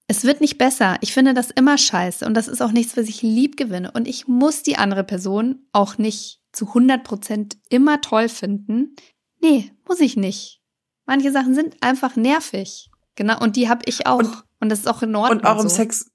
Es 0.09 0.25
wird 0.25 0.43
nicht 0.43 0.59
besser. 0.59 0.99
Ich 1.01 1.15
finde 1.15 1.33
das 1.33 1.51
immer 1.51 1.79
scheiße 1.79 2.27
und 2.27 2.35
das 2.35 2.49
ist 2.49 2.61
auch 2.61 2.73
nichts, 2.73 2.99
was 2.99 3.09
ich 3.09 3.23
lieb 3.23 3.57
gewinne. 3.57 3.91
Und 3.93 4.07
ich 4.07 4.29
muss 4.29 4.63
die 4.63 4.77
andere 4.77 5.05
Person 5.05 5.67
auch 5.73 5.97
nicht 5.97 6.42
zu 6.53 6.69
100 6.69 7.03
Prozent 7.05 7.59
immer 7.69 8.01
toll 8.01 8.29
finden. 8.29 8.95
Nee, 9.41 9.73
muss 9.89 10.01
ich 10.01 10.17
nicht. 10.17 10.61
Manche 11.07 11.33
Sachen 11.33 11.55
sind 11.55 11.77
einfach 11.83 12.17
nervig. 12.17 12.91
Genau, 13.17 13.41
und 13.41 13.57
die 13.57 13.69
habe 13.69 13.83
ich 13.87 14.07
auch. 14.07 14.19
Und, 14.19 14.45
Und- 14.61 14.69
das 14.69 14.81
ist 14.81 14.89
auch 14.89 15.03
in 15.03 15.15
Ordnung. 15.17 15.41
Und 15.41 15.47
auch 15.47 15.61
im 15.61 15.69
so. 15.69 15.75
Sex, 15.77 16.11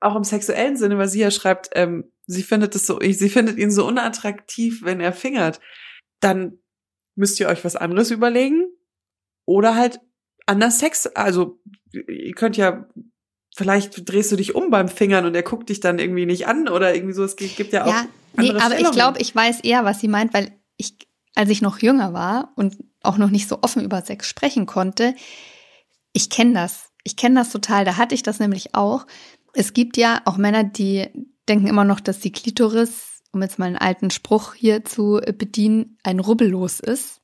auch 0.00 0.14
im 0.16 0.24
sexuellen 0.24 0.76
Sinne, 0.76 0.98
weil 0.98 1.08
sie 1.08 1.20
ja 1.20 1.30
schreibt, 1.30 1.70
ähm, 1.72 2.12
sie 2.26 2.42
findet 2.42 2.74
es 2.74 2.86
so, 2.86 2.98
sie 3.00 3.28
findet 3.30 3.58
ihn 3.58 3.70
so 3.70 3.86
unattraktiv, 3.86 4.82
wenn 4.82 5.00
er 5.00 5.12
fingert. 5.12 5.60
Dann 6.20 6.58
müsst 7.14 7.40
ihr 7.40 7.48
euch 7.48 7.64
was 7.64 7.76
anderes 7.76 8.10
überlegen. 8.10 8.66
Oder 9.46 9.74
halt 9.74 10.00
anders 10.46 10.78
Sex, 10.80 11.06
also 11.06 11.60
ihr 11.92 12.34
könnt 12.34 12.56
ja, 12.56 12.88
vielleicht 13.56 14.08
drehst 14.10 14.32
du 14.32 14.36
dich 14.36 14.54
um 14.54 14.70
beim 14.70 14.88
Fingern 14.88 15.24
und 15.24 15.34
er 15.34 15.42
guckt 15.42 15.68
dich 15.68 15.80
dann 15.80 15.98
irgendwie 15.98 16.26
nicht 16.26 16.46
an 16.46 16.68
oder 16.68 16.94
irgendwie 16.94 17.14
so. 17.14 17.24
Es 17.24 17.36
gibt 17.36 17.72
ja 17.72 17.84
auch. 17.84 17.92
Ja, 17.92 18.06
nee, 18.34 18.50
andere 18.50 18.64
aber 18.64 18.80
ich 18.80 18.90
glaube, 18.90 19.20
ich 19.20 19.34
weiß 19.34 19.60
eher, 19.60 19.84
was 19.84 20.00
sie 20.00 20.08
meint, 20.08 20.34
weil 20.34 20.52
ich, 20.76 20.96
als 21.34 21.50
ich 21.50 21.62
noch 21.62 21.80
jünger 21.80 22.12
war 22.12 22.52
und 22.56 22.76
auch 23.02 23.18
noch 23.18 23.30
nicht 23.30 23.48
so 23.48 23.58
offen 23.62 23.82
über 23.82 24.02
Sex 24.02 24.28
sprechen 24.28 24.66
konnte, 24.66 25.14
ich 26.12 26.30
kenne 26.30 26.54
das. 26.54 26.90
Ich 27.04 27.16
kenne 27.16 27.40
das 27.40 27.50
total. 27.50 27.84
Da 27.84 27.96
hatte 27.96 28.14
ich 28.14 28.22
das 28.22 28.40
nämlich 28.40 28.74
auch. 28.74 29.06
Es 29.52 29.74
gibt 29.74 29.96
ja 29.96 30.22
auch 30.24 30.36
Männer, 30.36 30.64
die 30.64 31.08
denken 31.48 31.66
immer 31.66 31.84
noch, 31.84 32.00
dass 32.00 32.20
die 32.20 32.32
Klitoris, 32.32 33.22
um 33.32 33.42
jetzt 33.42 33.58
mal 33.58 33.66
einen 33.66 33.76
alten 33.76 34.10
Spruch 34.10 34.54
hier 34.54 34.84
zu 34.84 35.20
bedienen, 35.38 35.98
ein 36.02 36.20
Rubbellos 36.20 36.80
ist 36.80 37.20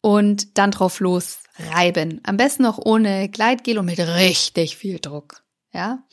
und 0.00 0.58
dann 0.58 0.70
drauf 0.70 1.00
losreiben. 1.00 2.20
Am 2.24 2.36
besten 2.36 2.62
noch 2.62 2.78
ohne 2.78 3.28
Gleitgel 3.28 3.78
und 3.78 3.86
mit 3.86 3.98
richtig 3.98 4.76
viel 4.76 4.98
Druck. 4.98 5.42
Ja. 5.72 6.04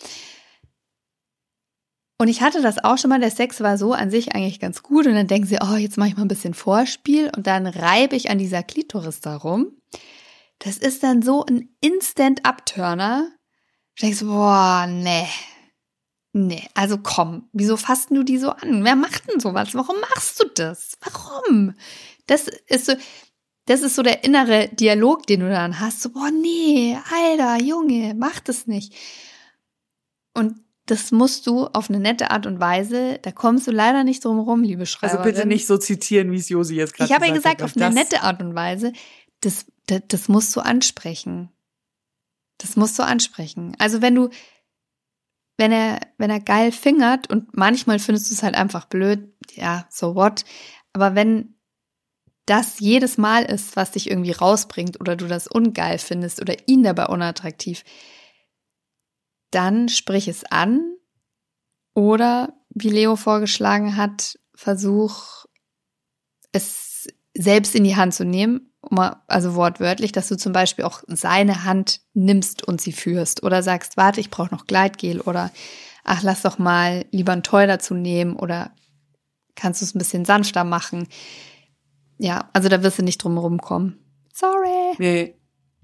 Und 2.22 2.28
ich 2.28 2.42
hatte 2.42 2.62
das 2.62 2.84
auch 2.84 2.98
schon 2.98 3.10
mal, 3.10 3.22
der 3.22 3.32
Sex 3.32 3.62
war 3.62 3.78
so 3.78 3.94
an 3.94 4.12
sich 4.12 4.36
eigentlich 4.36 4.60
ganz 4.60 4.84
gut 4.84 5.08
und 5.08 5.16
dann 5.16 5.28
denken 5.28 5.48
sie, 5.48 5.58
oh, 5.62 5.76
jetzt 5.76 5.98
mache 5.98 6.10
ich 6.10 6.18
mal 6.18 6.24
ein 6.24 6.28
bisschen 6.28 6.54
Vorspiel 6.54 7.32
und 7.34 7.48
dann 7.48 7.66
reibe 7.66 8.18
ich 8.18 8.30
an 8.30 8.38
dieser 8.38 8.62
Klitoris 8.62 9.22
darum. 9.22 9.72
Das 10.60 10.78
ist 10.78 11.02
dann 11.02 11.22
so 11.22 11.46
ein 11.46 11.70
Instant-Upturner. 11.80 13.32
Du 13.96 14.06
denkst, 14.06 14.20
boah, 14.26 14.86
nee. 14.86 15.28
Nee, 16.34 16.68
also 16.74 16.98
komm, 17.02 17.48
wieso 17.54 17.78
fasst 17.78 18.10
du 18.12 18.24
die 18.24 18.38
so 18.38 18.50
an? 18.50 18.84
Wer 18.84 18.98
macht 18.98 19.32
denn 19.32 19.40
sowas? 19.40 19.74
Warum 19.74 19.96
machst 20.02 20.42
du 20.42 20.48
das? 20.54 20.98
Warum? 21.02 21.74
Das 22.28 22.50
ist 22.68 22.86
so, 22.86 22.94
das 23.66 23.82
ist 23.82 23.96
so 23.96 24.04
der 24.04 24.26
innere 24.26 24.68
Dialog, 24.68 25.26
den 25.26 25.40
du 25.40 25.50
dann 25.50 25.80
hast. 25.80 26.02
So, 26.02 26.10
boah, 26.10 26.32
nee, 26.32 26.98
Alter, 27.12 27.64
Junge, 27.64 28.14
mach 28.14 28.42
das 28.42 28.68
nicht. 28.68 28.94
Und 30.34 30.60
das 30.90 31.12
musst 31.12 31.46
du 31.46 31.68
auf 31.68 31.90
eine 31.90 32.00
nette 32.00 32.32
Art 32.32 32.48
und 32.48 32.60
Weise, 32.60 33.20
da 33.22 33.32
kommst 33.32 33.68
du 33.68 33.72
leider 33.72 34.04
nicht 34.04 34.26
drum 34.26 34.40
rum, 34.40 34.64
liebe 34.64 34.88
Schreiberin. 34.88 35.20
Also 35.20 35.32
bitte 35.32 35.48
nicht 35.48 35.68
so 35.68 35.78
zitieren, 35.78 36.32
wie 36.32 36.38
es 36.38 36.50
Josi 36.50 36.76
jetzt 36.76 36.96
gerade 36.96 37.08
Ich 37.08 37.14
habe 37.14 37.28
ja 37.28 37.34
gesagt 37.34 37.60
gesagt, 37.60 37.78
auf 37.78 37.82
eine 37.82 37.94
nette 37.94 38.24
Art 38.24 38.42
und 38.42 38.56
Weise, 38.56 38.92
das, 39.42 39.68
das, 39.86 40.02
das 40.08 40.28
musst 40.30 40.56
du 40.56 40.62
ansprechen. 40.62 41.50
Das 42.58 42.76
musst 42.76 42.98
du 42.98 43.04
ansprechen. 43.04 43.76
Also 43.78 44.02
wenn 44.02 44.16
du, 44.16 44.30
wenn 45.58 45.72
er, 45.72 46.00
wenn 46.18 46.32
er 46.32 46.40
geil 46.40 46.72
fingert 46.72 47.30
und 47.30 47.56
manchmal 47.56 48.00
findest 48.00 48.32
du 48.32 48.34
es 48.34 48.42
halt 48.42 48.56
einfach 48.56 48.86
blöd, 48.86 49.32
ja, 49.54 49.86
so 49.92 50.16
what. 50.16 50.44
Aber 50.94 51.14
wenn 51.14 51.54
das 52.48 52.80
jedes 52.80 53.20
Mal 53.20 53.44
ist, 53.44 53.76
was 53.76 53.92
dich 53.92 54.10
irgendwie 54.10 54.32
rausbringt 54.32 55.00
oder 55.00 55.16
du 55.16 55.28
das 55.28 55.48
ungeil 55.48 56.00
findest 56.00 56.42
oder 56.42 56.56
ihn 56.68 56.82
dabei 56.82 57.06
unattraktiv, 57.06 57.84
dann 59.52 59.90
sprich 59.90 60.28
es 60.28 60.44
an 60.46 60.96
oder, 61.94 62.54
wie 62.70 62.90
Leo 62.90 63.16
vorgeschlagen 63.16 63.96
hat, 63.96 64.40
versuch 64.56 65.46
es 66.52 67.08
selbst 67.36 67.76
in 67.76 67.84
die 67.84 67.96
Hand 67.96 68.14
zu 68.14 68.26
nehmen, 68.26 68.74
also 69.28 69.56
wortwörtlich, 69.56 70.12
dass 70.12 70.30
du 70.30 70.38
zum 70.38 70.54
Beispiel 70.54 70.86
auch 70.86 71.04
seine 71.08 71.64
Hand 71.64 72.02
nimmst 72.14 72.68
und 72.68 72.82
sie 72.82 72.92
führst 72.92 73.44
oder 73.44 73.62
sagst, 73.64 73.98
warte, 73.98 74.20
ich 74.20 74.30
brauche 74.30 74.54
noch 74.54 74.66
Gleitgel 74.66 75.22
oder 75.22 75.52
ach, 76.04 76.24
lass 76.24 76.42
doch 76.42 76.58
mal 76.58 77.06
lieber 77.12 77.34
ein 77.34 77.44
Toy 77.44 77.68
dazu 77.68 77.94
nehmen 77.94 78.36
oder 78.36 78.72
kannst 79.56 79.82
du 79.82 79.86
es 79.86 79.96
ein 79.96 80.00
bisschen 80.00 80.26
sanfter 80.26 80.64
machen. 80.64 81.08
Ja, 82.18 82.50
also 82.54 82.70
da 82.70 82.84
wirst 82.84 83.00
du 83.00 83.04
nicht 83.04 83.24
drum 83.24 83.38
rumkommen. 83.38 84.00
Sorry. 84.34 84.96
Nee. 84.98 85.39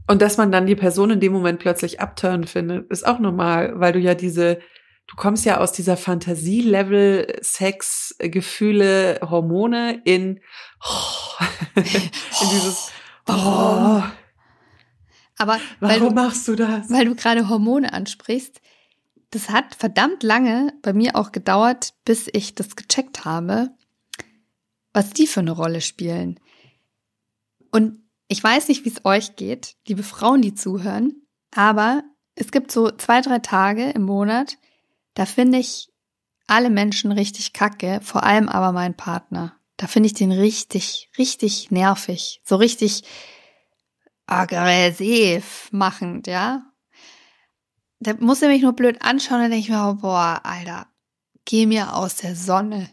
Und 0.08 0.22
dass 0.22 0.38
man 0.38 0.52
dann 0.52 0.68
die 0.68 0.76
Person 0.76 1.12
in 1.12 1.20
dem 1.20 1.34
Moment 1.34 1.60
plötzlich 1.60 2.00
abturnen 2.00 2.46
findet, 2.46 2.90
ist 2.92 3.06
auch 3.06 3.20
normal, 3.20 3.80
weil 3.80 3.94
du 3.94 4.00
ja 4.00 4.14
diese, 4.14 4.60
du 5.08 5.16
kommst 5.16 5.46
ja 5.46 5.58
aus 5.58 5.72
dieser 5.72 5.98
Fantasie-Level, 5.98 7.40
Sex, 7.42 8.16
Gefühle, 8.20 9.20
Hormone 9.22 10.02
in, 10.06 10.42
oh, 10.84 11.44
in 11.76 12.50
dieses, 12.52 12.92
oh. 13.28 14.04
Aber 15.38 15.60
warum 15.80 16.10
du, 16.10 16.16
machst 16.16 16.48
du 16.48 16.56
das? 16.56 16.90
Weil 16.90 17.06
du 17.06 17.16
gerade 17.16 17.50
Hormone 17.50 17.92
ansprichst. 17.92 18.62
Das 19.32 19.50
hat 19.50 19.76
verdammt 19.76 20.24
lange 20.24 20.72
bei 20.82 20.94
mir 20.94 21.16
auch 21.16 21.32
gedauert, 21.32 21.94
bis 22.06 22.30
ich 22.32 22.56
das 22.56 22.76
gecheckt 22.76 23.26
habe, 23.26 23.72
was 24.94 25.10
die 25.10 25.28
für 25.28 25.42
eine 25.42 25.52
Rolle 25.52 25.82
spielen. 25.82 26.40
Und 27.72 28.05
ich 28.28 28.44
weiß 28.44 28.68
nicht, 28.68 28.86
wie 28.86 28.90
es 28.90 29.06
euch 29.06 29.36
geht, 29.36 29.76
liebe 29.88 30.04
Frauen, 30.04 30.42
die 30.42 30.56
zuhören, 30.56 31.22
aber 31.54 32.04
es 32.36 32.52
gibt 32.52 32.72
so 32.72 32.92
zwei, 32.92 33.22
drei 33.22 33.40
Tage 33.40 33.90
im 33.92 34.04
Monat, 34.04 34.58
da 35.14 35.26
finde 35.26 35.60
ich 35.60 35.90
alle 36.48 36.70
Menschen 36.70 37.12
richtig 37.12 37.54
kacke, 37.54 38.00
vor 38.04 38.24
allem 38.24 38.50
aber 38.50 38.72
mein 38.72 38.96
Partner. 38.96 39.58
Da 39.78 39.88
finde 39.88 40.08
ich 40.08 40.14
den 40.14 40.32
richtig, 40.32 41.10
richtig 41.18 41.72
nervig, 41.72 42.42
so 42.44 42.56
richtig 42.56 43.04
aggressiv 44.26 45.70
machend, 45.72 46.28
ja. 46.28 46.72
Da 48.00 48.14
muss 48.20 48.42
er 48.42 48.50
mich 48.50 48.62
nur 48.62 48.74
blöd 48.74 49.02
anschauen, 49.02 49.42
dann 49.42 49.52
denke 49.52 49.66
ich 49.66 49.70
mir, 49.70 49.98
boah, 50.02 50.42
Alter, 50.44 50.88
geh 51.46 51.66
mir 51.66 51.96
aus 51.96 52.18
der 52.18 52.36
Sonne. 52.36 52.90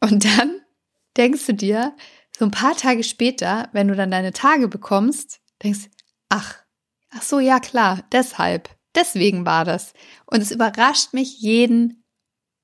Und 0.00 0.24
dann 0.24 0.60
denkst 1.16 1.46
du 1.46 1.54
dir, 1.54 1.96
so 2.36 2.44
ein 2.44 2.50
paar 2.50 2.76
Tage 2.76 3.02
später, 3.02 3.68
wenn 3.72 3.88
du 3.88 3.94
dann 3.94 4.10
deine 4.10 4.32
Tage 4.32 4.68
bekommst, 4.68 5.40
denkst, 5.62 5.90
ach, 6.28 6.56
ach 7.10 7.22
so, 7.22 7.38
ja 7.38 7.60
klar, 7.60 8.04
deshalb, 8.12 8.70
deswegen 8.94 9.46
war 9.46 9.64
das. 9.64 9.92
Und 10.26 10.40
es 10.40 10.50
überrascht 10.50 11.12
mich 11.12 11.40
jeden 11.40 12.04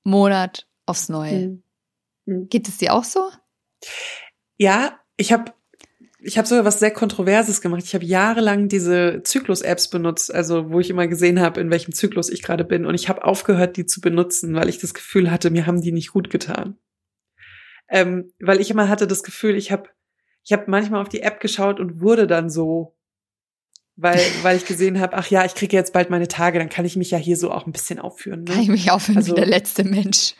Monat 0.03 0.67
aufs 0.85 1.09
Neue. 1.09 1.61
Mhm. 2.25 2.49
Geht 2.49 2.67
es 2.67 2.77
dir 2.77 2.93
auch 2.93 3.03
so? 3.03 3.29
Ja, 4.57 4.99
ich 5.17 5.31
habe 5.31 5.53
ich 6.21 6.37
habe 6.37 6.45
sogar 6.45 6.65
was 6.65 6.79
sehr 6.79 6.91
Kontroverses 6.91 7.61
gemacht. 7.61 7.83
Ich 7.85 7.93
habe 7.93 8.03
jahrelang 8.03 8.67
diese 8.67 9.21
Zyklus-Apps 9.23 9.89
benutzt, 9.89 10.33
also 10.33 10.69
wo 10.69 10.81
ich 10.81 10.89
immer 10.89 11.07
gesehen 11.07 11.39
habe, 11.39 11.61
in 11.61 11.71
welchem 11.71 11.93
Zyklus 11.93 12.29
ich 12.29 12.41
gerade 12.41 12.65
bin. 12.65 12.85
Und 12.85 12.93
ich 12.93 13.07
habe 13.07 13.23
aufgehört, 13.23 13.77
die 13.77 13.85
zu 13.85 14.01
benutzen, 14.01 14.53
weil 14.53 14.67
ich 14.67 14.79
das 14.79 14.93
Gefühl 14.93 15.31
hatte, 15.31 15.49
mir 15.49 15.65
haben 15.65 15.81
die 15.81 15.93
nicht 15.93 16.11
gut 16.11 16.29
getan 16.29 16.77
ähm, 17.89 18.31
weil 18.39 18.61
ich 18.61 18.69
immer 18.69 18.89
hatte 18.89 19.07
das 19.07 19.23
Gefühl, 19.23 19.55
ich 19.55 19.71
habe 19.71 19.89
ich 20.43 20.53
hab 20.53 20.67
manchmal 20.67 21.01
auf 21.01 21.09
die 21.09 21.21
App 21.21 21.39
geschaut 21.39 21.79
und 21.79 22.01
wurde 22.01 22.27
dann 22.27 22.49
so, 22.49 22.95
weil, 23.95 24.19
weil 24.41 24.57
ich 24.57 24.65
gesehen 24.65 24.99
habe, 24.99 25.15
ach 25.15 25.27
ja, 25.29 25.45
ich 25.45 25.55
kriege 25.55 25.75
jetzt 25.75 25.93
bald 25.93 26.09
meine 26.09 26.27
Tage, 26.27 26.59
dann 26.59 26.69
kann 26.69 26.85
ich 26.85 26.95
mich 26.95 27.11
ja 27.11 27.17
hier 27.17 27.37
so 27.37 27.51
auch 27.51 27.65
ein 27.65 27.71
bisschen 27.71 27.99
aufführen. 27.99 28.43
Ne? 28.43 28.51
Kann 28.51 28.61
ich 28.61 28.69
mich 28.69 28.91
aufführen 28.91 29.17
also, 29.17 29.31
wie 29.31 29.35
der 29.35 29.47
letzte 29.47 29.83
Mensch. 29.83 30.35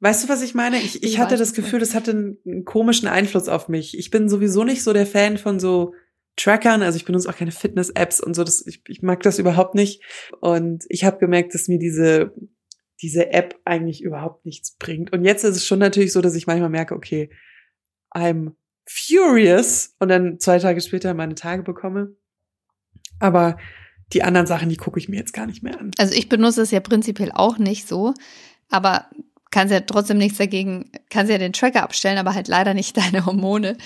Weißt 0.00 0.24
du, 0.24 0.28
was 0.28 0.42
ich 0.42 0.54
meine? 0.54 0.78
Ich, 0.78 1.02
ich, 1.02 1.18
hatte 1.18 1.36
das 1.36 1.54
Gefühl, 1.54 1.80
das 1.80 1.94
hatte 1.94 2.12
einen, 2.12 2.38
einen 2.46 2.64
komischen 2.64 3.08
Einfluss 3.08 3.48
auf 3.48 3.68
mich. 3.68 3.98
Ich 3.98 4.10
bin 4.10 4.28
sowieso 4.28 4.62
nicht 4.62 4.84
so 4.84 4.92
der 4.92 5.06
Fan 5.06 5.38
von 5.38 5.58
so 5.58 5.92
Trackern, 6.36 6.82
also 6.82 6.96
ich 6.96 7.04
benutze 7.04 7.28
auch 7.28 7.36
keine 7.36 7.50
Fitness-Apps 7.50 8.20
und 8.20 8.34
so, 8.34 8.44
das, 8.44 8.64
ich, 8.64 8.82
ich 8.86 9.02
mag 9.02 9.24
das 9.24 9.40
überhaupt 9.40 9.74
nicht. 9.74 10.04
Und 10.40 10.84
ich 10.88 11.04
habe 11.04 11.18
gemerkt, 11.18 11.52
dass 11.52 11.66
mir 11.66 11.80
diese 11.80 12.32
diese 13.00 13.32
App 13.32 13.58
eigentlich 13.64 14.02
überhaupt 14.02 14.44
nichts 14.44 14.76
bringt. 14.76 15.12
Und 15.12 15.24
jetzt 15.24 15.44
ist 15.44 15.56
es 15.56 15.66
schon 15.66 15.78
natürlich 15.78 16.12
so, 16.12 16.20
dass 16.20 16.34
ich 16.34 16.46
manchmal 16.46 16.70
merke, 16.70 16.94
okay, 16.94 17.30
I'm 18.14 18.52
furious 18.86 19.94
und 19.98 20.08
dann 20.08 20.40
zwei 20.40 20.58
Tage 20.58 20.80
später 20.80 21.14
meine 21.14 21.34
Tage 21.34 21.62
bekomme. 21.62 22.16
Aber 23.20 23.58
die 24.12 24.22
anderen 24.22 24.46
Sachen, 24.46 24.68
die 24.68 24.76
gucke 24.76 24.98
ich 24.98 25.08
mir 25.08 25.16
jetzt 25.16 25.34
gar 25.34 25.46
nicht 25.46 25.62
mehr 25.62 25.78
an. 25.78 25.90
Also 25.98 26.14
ich 26.14 26.28
benutze 26.28 26.62
es 26.62 26.70
ja 26.70 26.80
prinzipiell 26.80 27.30
auch 27.32 27.58
nicht 27.58 27.86
so, 27.86 28.14
aber 28.70 29.06
kannst 29.50 29.72
ja 29.72 29.80
trotzdem 29.80 30.18
nichts 30.18 30.38
dagegen, 30.38 30.90
kannst 31.10 31.30
ja 31.30 31.38
den 31.38 31.52
Tracker 31.52 31.82
abstellen, 31.82 32.18
aber 32.18 32.34
halt 32.34 32.48
leider 32.48 32.74
nicht 32.74 32.96
deine 32.96 33.26
Hormone. 33.26 33.76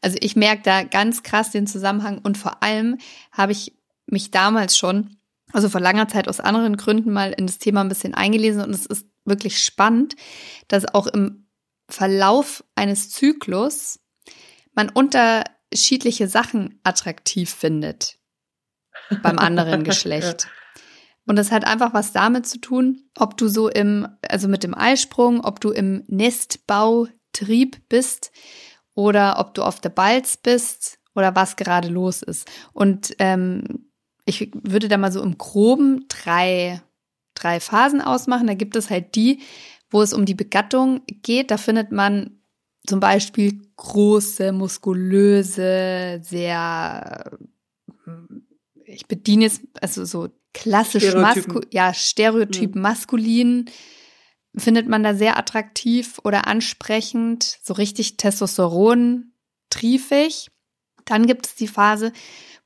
Also 0.00 0.16
ich 0.20 0.36
merke 0.36 0.62
da 0.62 0.82
ganz 0.84 1.22
krass 1.22 1.50
den 1.50 1.66
Zusammenhang 1.66 2.18
und 2.22 2.38
vor 2.38 2.62
allem 2.62 2.98
habe 3.32 3.52
ich 3.52 3.76
mich 4.06 4.30
damals 4.30 4.76
schon 4.76 5.16
also 5.52 5.68
vor 5.68 5.80
langer 5.80 6.08
Zeit 6.08 6.28
aus 6.28 6.40
anderen 6.40 6.76
Gründen 6.76 7.12
mal 7.12 7.32
in 7.32 7.46
das 7.46 7.58
Thema 7.58 7.80
ein 7.80 7.88
bisschen 7.88 8.14
eingelesen 8.14 8.62
und 8.62 8.70
es 8.70 8.86
ist 8.86 9.06
wirklich 9.24 9.62
spannend, 9.62 10.14
dass 10.68 10.94
auch 10.94 11.06
im 11.06 11.46
Verlauf 11.88 12.64
eines 12.74 13.10
Zyklus 13.10 14.00
man 14.74 14.88
unterschiedliche 14.88 16.28
Sachen 16.28 16.80
attraktiv 16.84 17.50
findet 17.50 18.18
beim 19.22 19.38
anderen 19.38 19.84
Geschlecht. 19.84 20.48
Und 21.26 21.36
das 21.36 21.52
hat 21.52 21.66
einfach 21.66 21.94
was 21.94 22.12
damit 22.12 22.46
zu 22.46 22.58
tun, 22.58 23.08
ob 23.16 23.36
du 23.36 23.46
so 23.48 23.68
im, 23.68 24.08
also 24.28 24.48
mit 24.48 24.64
dem 24.64 24.74
Eisprung, 24.74 25.44
ob 25.44 25.60
du 25.60 25.70
im 25.70 26.02
Nestbautrieb 26.08 27.88
bist 27.88 28.32
oder 28.94 29.38
ob 29.38 29.54
du 29.54 29.62
auf 29.62 29.80
der 29.80 29.90
Balz 29.90 30.36
bist 30.36 30.98
oder 31.14 31.36
was 31.36 31.56
gerade 31.56 31.88
los 31.88 32.22
ist. 32.22 32.50
Und 32.72 33.14
ähm, 33.18 33.91
ich 34.24 34.50
würde 34.54 34.88
da 34.88 34.98
mal 34.98 35.12
so 35.12 35.22
im 35.22 35.38
Groben 35.38 36.06
drei, 36.08 36.80
drei 37.34 37.60
Phasen 37.60 38.00
ausmachen. 38.00 38.46
Da 38.46 38.54
gibt 38.54 38.76
es 38.76 38.90
halt 38.90 39.14
die, 39.14 39.40
wo 39.90 40.02
es 40.02 40.12
um 40.12 40.24
die 40.24 40.34
Begattung 40.34 41.02
geht. 41.06 41.50
Da 41.50 41.56
findet 41.56 41.92
man 41.92 42.38
zum 42.86 43.00
Beispiel 43.00 43.60
große, 43.76 44.52
muskulöse, 44.52 46.20
sehr, 46.22 47.38
ich 48.84 49.06
bediene 49.06 49.46
es, 49.46 49.60
also 49.80 50.04
so 50.04 50.28
klassisch 50.52 51.14
masku 51.14 51.60
ja, 51.70 51.94
Stereotyp 51.94 52.74
mhm. 52.74 52.82
maskulin 52.82 53.70
findet 54.56 54.86
man 54.86 55.02
da 55.02 55.14
sehr 55.14 55.38
attraktiv 55.38 56.18
oder 56.24 56.46
ansprechend, 56.46 57.58
so 57.62 57.72
richtig 57.72 58.18
Testosteron 58.18 59.32
triefig. 59.70 60.50
Dann 61.06 61.26
gibt 61.26 61.46
es 61.46 61.54
die 61.54 61.68
Phase, 61.68 62.12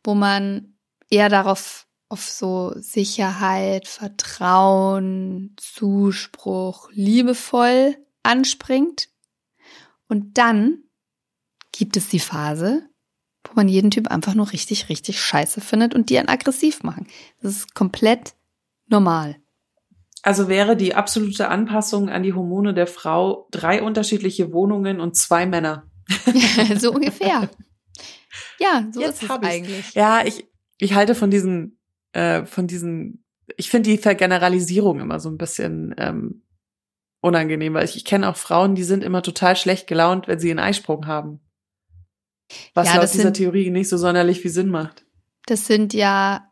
wo 0.03 0.15
man 0.15 0.76
eher 1.17 1.29
darauf 1.31 1.87
auf 2.09 2.23
so 2.23 2.73
Sicherheit, 2.77 3.89
Vertrauen, 3.89 5.57
Zuspruch, 5.57 6.91
liebevoll 6.93 7.97
anspringt. 8.23 9.09
Und 10.09 10.39
dann 10.39 10.85
gibt 11.73 11.97
es 11.97 12.09
die 12.09 12.21
Phase, 12.21 12.89
wo 13.45 13.55
man 13.55 13.69
jeden 13.69 13.91
Typ 13.91 14.09
einfach 14.09 14.35
nur 14.35 14.53
richtig, 14.53 14.89
richtig 14.89 15.21
scheiße 15.21 15.61
findet 15.61 15.95
und 15.95 16.11
die 16.11 16.19
einen 16.19 16.29
aggressiv 16.29 16.83
machen. 16.83 17.09
Das 17.41 17.53
ist 17.53 17.75
komplett 17.75 18.35
normal. 18.87 19.37
Also 20.23 20.49
wäre 20.49 20.77
die 20.77 20.95
absolute 20.95 21.49
Anpassung 21.49 22.09
an 22.09 22.23
die 22.23 22.35
Hormone 22.35 22.75
der 22.75 22.87
Frau 22.87 23.49
drei 23.51 23.83
unterschiedliche 23.83 24.53
Wohnungen 24.53 25.01
und 25.01 25.17
zwei 25.17 25.47
Männer. 25.47 25.89
so 26.79 26.93
ungefähr. 26.93 27.49
Ja, 28.59 28.87
so 28.93 29.01
Jetzt 29.01 29.23
ist 29.23 29.31
es 29.31 29.43
eigentlich. 29.43 29.95
Ja, 29.95 30.25
ich, 30.25 30.47
ich 30.79 30.95
halte 30.95 31.15
von 31.15 31.31
diesen, 31.31 31.79
äh, 32.13 32.45
von 32.45 32.67
diesen, 32.67 33.25
ich 33.57 33.71
finde 33.71 33.91
die 33.91 33.99
Vergeneralisierung 33.99 35.01
immer 35.01 35.21
so 35.21 35.29
ein 35.29 35.39
bisschen 35.39 35.95
ähm, 35.99 36.43
unangenehm, 37.21 37.75
weil 37.75 37.85
ich, 37.85 37.97
ich 37.97 38.05
kenne 38.05 38.29
auch 38.29 38.37
Frauen, 38.37 38.75
die 38.75 38.85
sind 38.85 39.03
immer 39.03 39.23
total 39.23 39.57
schlecht 39.57 39.87
gelaunt, 39.87 40.29
wenn 40.29 40.39
sie 40.39 40.51
einen 40.51 40.61
Eisprung 40.61 41.07
haben. 41.07 41.41
Was 42.75 42.89
ja, 42.89 42.97
laut 42.97 43.13
dieser 43.13 43.25
sind, 43.25 43.37
Theorie 43.37 43.71
nicht 43.71 43.89
so 43.89 43.97
sonderlich 43.97 44.41
viel 44.41 44.51
Sinn 44.51 44.69
macht. 44.69 45.05
Das 45.47 45.67
sind 45.67 45.95
ja 45.95 46.49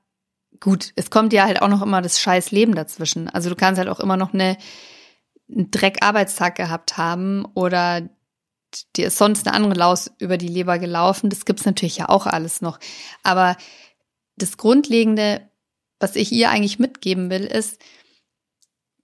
gut, 0.60 0.92
es 0.96 1.10
kommt 1.10 1.32
ja 1.32 1.44
halt 1.44 1.62
auch 1.62 1.68
noch 1.68 1.82
immer 1.82 2.02
das 2.02 2.20
scheiß 2.20 2.50
Leben 2.50 2.74
dazwischen. 2.74 3.28
Also 3.28 3.50
du 3.50 3.56
kannst 3.56 3.78
halt 3.78 3.88
auch 3.88 4.00
immer 4.00 4.16
noch 4.16 4.34
eine, 4.34 4.56
einen 5.50 5.70
Dreck-Arbeitstag 5.70 6.56
gehabt 6.56 6.96
haben 6.96 7.44
oder 7.54 8.08
dir 8.96 9.06
ist 9.06 9.18
sonst 9.18 9.46
eine 9.46 9.54
andere 9.54 9.74
Laus 9.74 10.10
über 10.18 10.36
die 10.36 10.48
Leber 10.48 10.78
gelaufen. 10.78 11.30
Das 11.30 11.44
gibt's 11.44 11.64
natürlich 11.64 11.98
ja 11.98 12.08
auch 12.08 12.26
alles 12.26 12.60
noch. 12.60 12.78
Aber 13.22 13.56
das 14.36 14.56
Grundlegende, 14.56 15.48
was 16.00 16.16
ich 16.16 16.32
ihr 16.32 16.50
eigentlich 16.50 16.78
mitgeben 16.78 17.30
will, 17.30 17.44
ist, 17.44 17.80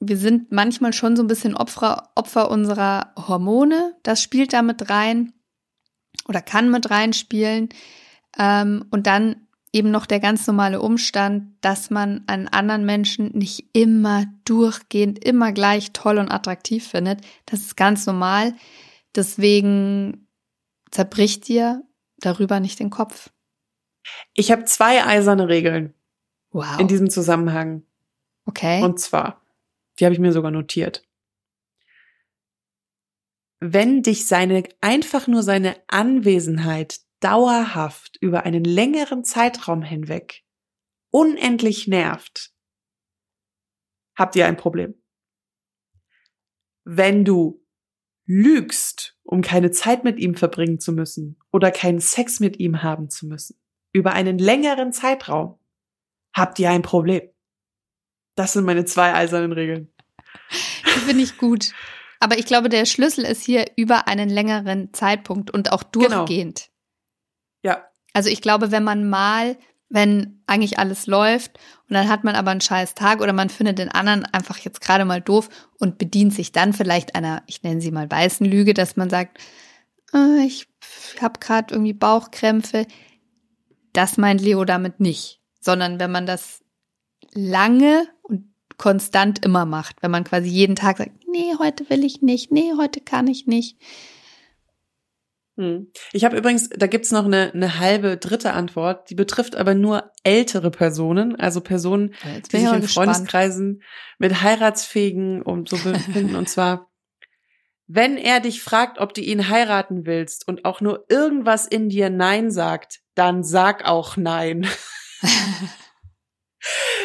wir 0.01 0.17
sind 0.17 0.51
manchmal 0.51 0.93
schon 0.93 1.17
so 1.17 1.23
ein 1.23 1.29
bisschen 1.29 1.55
Opfer, 1.55 2.11
Opfer 2.15 2.51
unserer 2.51 3.13
Hormone. 3.17 3.95
Das 4.03 4.23
spielt 4.23 4.53
da 4.53 4.63
mit 4.63 4.89
rein 4.89 5.35
oder 6.27 6.41
kann 6.41 6.71
mit 6.71 6.91
reinspielen. 6.91 7.69
Ähm, 8.39 8.87
und 8.91 9.07
dann 9.07 9.47
eben 9.73 9.91
noch 9.91 10.07
der 10.07 10.21
ganz 10.21 10.47
normale 10.47 10.81
Umstand, 10.81 11.55
dass 11.61 11.91
man 11.91 12.25
einen 12.27 12.49
anderen 12.49 12.85
Menschen 12.85 13.31
nicht 13.33 13.69
immer 13.73 14.27
durchgehend, 14.45 15.23
immer 15.25 15.53
gleich 15.53 15.93
toll 15.93 16.19
und 16.19 16.31
attraktiv 16.31 16.89
findet. 16.89 17.21
Das 17.47 17.61
ist 17.61 17.77
ganz 17.77 18.07
normal. 18.07 18.55
Deswegen 19.15 20.27
zerbricht 20.91 21.47
dir 21.47 21.83
darüber 22.19 22.59
nicht 22.59 22.81
den 22.81 22.91
Kopf. 22.91 23.31
Ich 24.35 24.51
habe 24.51 24.65
zwei 24.65 25.05
eiserne 25.05 25.49
Regeln. 25.49 25.95
Wow. 26.51 26.81
In 26.81 26.89
diesem 26.89 27.11
Zusammenhang. 27.11 27.85
Okay. 28.45 28.83
Und 28.83 28.99
zwar, 28.99 29.43
die 29.99 30.05
habe 30.05 30.15
ich 30.15 30.21
mir 30.21 30.33
sogar 30.33 30.51
notiert. 30.51 31.07
Wenn 33.61 34.03
dich 34.03 34.27
seine, 34.27 34.65
einfach 34.81 35.27
nur 35.27 35.43
seine 35.43 35.77
Anwesenheit 35.87 37.01
dauerhaft 37.21 38.17
über 38.21 38.45
einen 38.45 38.65
längeren 38.65 39.25
Zeitraum 39.25 39.83
hinweg 39.83 40.43
unendlich 41.11 41.87
nervt, 41.87 42.53
habt 44.15 44.37
ihr 44.37 44.47
ein 44.47 44.57
Problem. 44.57 44.95
Wenn 46.85 47.25
du 47.25 47.65
lügst, 48.27 49.19
um 49.23 49.43
keine 49.43 49.71
Zeit 49.71 50.05
mit 50.05 50.19
ihm 50.19 50.35
verbringen 50.35 50.79
zu 50.79 50.93
müssen 50.93 51.39
oder 51.53 51.71
keinen 51.71 52.01
Sex 52.01 52.41
mit 52.41 52.59
ihm 52.59 52.83
haben 52.83 53.11
zu 53.11 53.27
müssen, 53.27 53.61
über 53.93 54.13
einen 54.13 54.39
längeren 54.39 54.93
Zeitraum, 54.93 55.59
habt 56.35 56.59
ihr 56.59 56.71
ein 56.71 56.83
Problem. 56.83 57.23
Das 58.37 58.53
sind 58.53 58.65
meine 58.65 58.85
zwei 58.85 59.15
eisernen 59.15 59.53
Regeln. 59.53 59.93
Die 60.51 61.01
finde 61.01 61.23
ich 61.25 61.37
gut. 61.39 61.73
Aber 62.21 62.39
ich 62.39 62.47
glaube, 62.47 62.69
der 62.69 62.85
Schlüssel 62.85 63.25
ist 63.25 63.43
hier 63.45 63.65
über 63.77 64.07
einen 64.07 64.29
längeren 64.29 64.93
Zeitpunkt 64.93 65.51
und 65.51 65.73
auch 65.73 65.85
Genau. 65.93 66.09
durchgehend. 66.25 66.71
Ja, 67.63 67.85
Also 68.15 68.29
ich 68.31 68.43
glaube, 68.43 68.71
wenn 68.71 68.85
man 68.85 69.09
mal, 69.09 69.57
wenn 69.89 70.43
eigentlich 70.47 70.79
alles 70.79 71.07
läuft 71.07 71.59
und 71.89 71.95
dann 71.95 72.09
hat 72.09 72.23
man 72.25 72.37
aber 72.37 72.51
einen 72.53 72.61
scheiß 72.61 72.95
Tag 72.95 73.21
oder 73.21 73.33
man 73.33 73.51
findet 73.51 73.79
den 73.79 73.89
anderen 73.89 74.25
einfach 74.27 74.59
jetzt 74.59 74.81
gerade 74.81 75.05
mal 75.05 75.21
doof 75.21 75.49
und 75.79 75.99
bedient 75.99 76.33
sich 76.35 76.53
dann 76.53 76.73
vielleicht 76.73 77.15
einer, 77.15 77.43
ich 77.47 77.63
nenne 77.63 77.81
sie 77.81 77.91
mal 77.91 78.11
weißen 78.11 78.47
Lüge, 78.47 78.75
dass 78.75 78.97
man 78.97 79.11
sagt, 79.11 79.39
äh, 80.15 80.45
ich 80.45 80.69
habe 81.21 81.41
gerade 81.41 81.75
irgendwie 81.75 81.93
Bauchkrämpfe. 81.93 82.87
Das 83.93 84.17
meint 84.17 84.41
Leo 84.41 84.65
damit 84.65 85.01
nicht, 85.01 85.41
sondern 85.61 85.99
wenn 86.01 86.13
man 86.13 86.27
das 86.27 86.63
lange 87.33 88.09
und 88.23 88.51
konstant 88.77 89.45
immer 89.45 89.67
macht, 89.67 90.03
wenn 90.03 90.11
man 90.11 90.25
quasi 90.25 90.49
jeden 90.49 90.77
Tag 90.77 90.99
sagt, 90.99 91.13
nee, 91.31 91.53
heute 91.59 91.89
will 91.91 92.05
ich 92.05 92.23
nicht, 92.23 92.51
nee, 92.51 92.73
heute 92.79 93.01
kann 93.01 93.27
ich 93.27 93.47
nicht. 93.47 93.77
Hm. 95.61 95.89
Ich 96.13 96.25
habe 96.25 96.39
übrigens, 96.39 96.71
da 96.71 96.87
gibt's 96.87 97.11
noch 97.11 97.27
eine, 97.27 97.53
eine 97.53 97.79
halbe 97.79 98.17
dritte 98.17 98.55
Antwort, 98.55 99.11
die 99.11 99.15
betrifft 99.15 99.57
aber 99.57 99.75
nur 99.75 100.11
ältere 100.25 100.71
Personen, 100.71 101.37
also 101.37 101.61
Personen, 101.61 102.15
die 102.51 102.57
sich 102.57 102.67
in 102.67 102.81
gespannt. 102.81 103.11
Freundeskreisen 103.11 103.83
mit 104.19 104.43
Heiratsfähigen 104.43 105.43
und 105.43 105.69
so 105.69 105.77
befinden. 105.77 106.35
und 106.37 106.49
zwar, 106.49 106.91
wenn 107.87 108.17
er 108.17 108.41
dich 108.41 108.63
fragt, 108.63 108.99
ob 108.99 109.13
du 109.13 109.21
ihn 109.21 109.51
heiraten 109.51 110.07
willst 110.07 110.49
und 110.49 110.65
auch 110.65 110.81
nur 110.81 111.05
irgendwas 111.11 111.67
in 111.67 111.91
dir 111.91 112.09
Nein 112.09 112.51
sagt, 112.51 113.01
dann 113.15 113.43
sag 113.45 113.85
auch 113.87 114.17
Nein. 114.17 114.67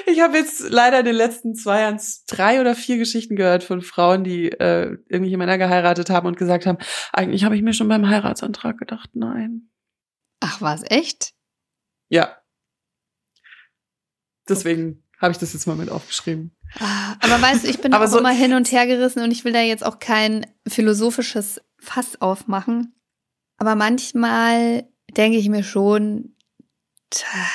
Ich 0.08 0.20
habe 0.22 0.38
jetzt 0.38 0.60
leider 0.70 1.00
in 1.00 1.06
den 1.06 1.15
letzten 1.15 1.56
zwei 1.56 1.82
Jahren 1.82 2.00
drei 2.28 2.60
oder 2.62 2.76
vier 2.76 2.98
Geschichten 2.98 3.36
gehört 3.38 3.63
von 3.63 3.82
Frauen, 3.82 4.24
die 4.26 4.52
äh, 4.52 4.98
irgendwelche 5.08 5.38
Männer 5.38 5.58
geheiratet 5.58 6.10
haben 6.10 6.28
und 6.28 6.38
gesagt 6.38 6.65
haben, 6.65 6.78
eigentlich 7.13 7.44
habe 7.46 7.56
ich 7.56 7.62
mir 7.62 7.74
schon 7.74 7.88
beim 7.88 8.08
Heiratsantrag 8.08 8.78
gedacht, 8.78 9.12
nein. 9.13 9.72
Ach, 10.41 10.62
was, 10.62 10.84
echt? 10.84 11.34
Ja. 12.10 12.38
Deswegen 14.48 15.04
habe 15.20 15.32
ich 15.32 15.38
das 15.38 15.54
jetzt 15.54 15.65
mal 15.65 15.76
mit 15.78 15.89
aufgeschrieben. 15.89 16.56
Ah, 16.80 17.15
Aber 17.22 17.41
weißt 17.41 17.63
du, 17.63 17.70
ich 17.70 17.80
bin 17.80 17.94
auch 17.96 18.06
so- 18.08 18.20
immer 18.20 18.30
hin 18.32 18.54
und 18.54 18.72
her 18.72 18.86
gerissen 18.86 19.24
und 19.24 19.32
ich 19.32 19.46
will 19.46 19.54
da 19.54 19.62
jetzt 19.62 19.86
auch 19.86 20.00
kein 20.00 20.46
philosophisches 20.68 21.62
Fass 21.80 22.22
aufmachen. 22.22 22.94
Aber 23.58 23.76
manchmal 23.76 24.88
denke 25.17 25.38
ich 25.38 25.49
mir 25.49 25.63
schon, 25.63 26.36
tja, 27.10 27.47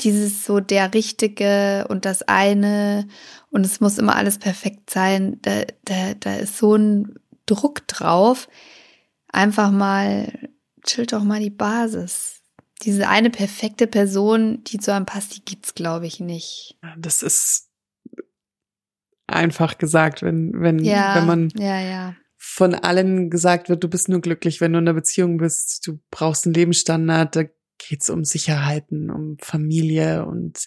dieses 0.00 0.44
so 0.44 0.60
der 0.60 0.92
Richtige 0.92 1.86
und 1.88 2.04
das 2.04 2.22
eine 2.22 3.08
und 3.50 3.64
es 3.64 3.80
muss 3.80 3.98
immer 3.98 4.16
alles 4.16 4.38
perfekt 4.38 4.90
sein, 4.90 5.38
da, 5.42 5.62
da, 5.84 6.14
da 6.14 6.36
ist 6.36 6.58
so 6.58 6.74
ein 6.74 7.18
Druck 7.46 7.86
drauf. 7.88 8.48
Einfach 9.28 9.70
mal, 9.70 10.50
chillt 10.84 11.12
doch 11.12 11.24
mal 11.24 11.40
die 11.40 11.50
Basis. 11.50 12.42
Diese 12.82 13.08
eine 13.08 13.30
perfekte 13.30 13.86
Person, 13.86 14.62
die 14.64 14.78
zu 14.78 14.92
einem 14.92 15.06
passt, 15.06 15.36
die 15.36 15.44
gibt's, 15.44 15.74
glaube 15.74 16.06
ich, 16.06 16.20
nicht. 16.20 16.78
Das 16.98 17.22
ist 17.22 17.70
einfach 19.26 19.78
gesagt, 19.78 20.22
wenn, 20.22 20.60
wenn, 20.60 20.78
Ja, 20.80 21.16
wenn 21.16 21.26
man 21.26 21.48
ja, 21.56 21.80
ja. 21.80 22.14
Von 22.48 22.74
allen 22.74 23.28
gesagt 23.28 23.68
wird, 23.68 23.82
du 23.82 23.88
bist 23.88 24.08
nur 24.08 24.20
glücklich, 24.20 24.60
wenn 24.60 24.72
du 24.72 24.78
in 24.78 24.84
einer 24.88 24.94
Beziehung 24.94 25.36
bist, 25.36 25.86
du 25.86 25.98
brauchst 26.10 26.46
einen 26.46 26.54
Lebensstandard, 26.54 27.34
da 27.36 27.42
geht's 27.78 28.08
um 28.08 28.24
Sicherheiten, 28.24 29.10
um 29.10 29.36
Familie 29.40 30.24
und 30.24 30.66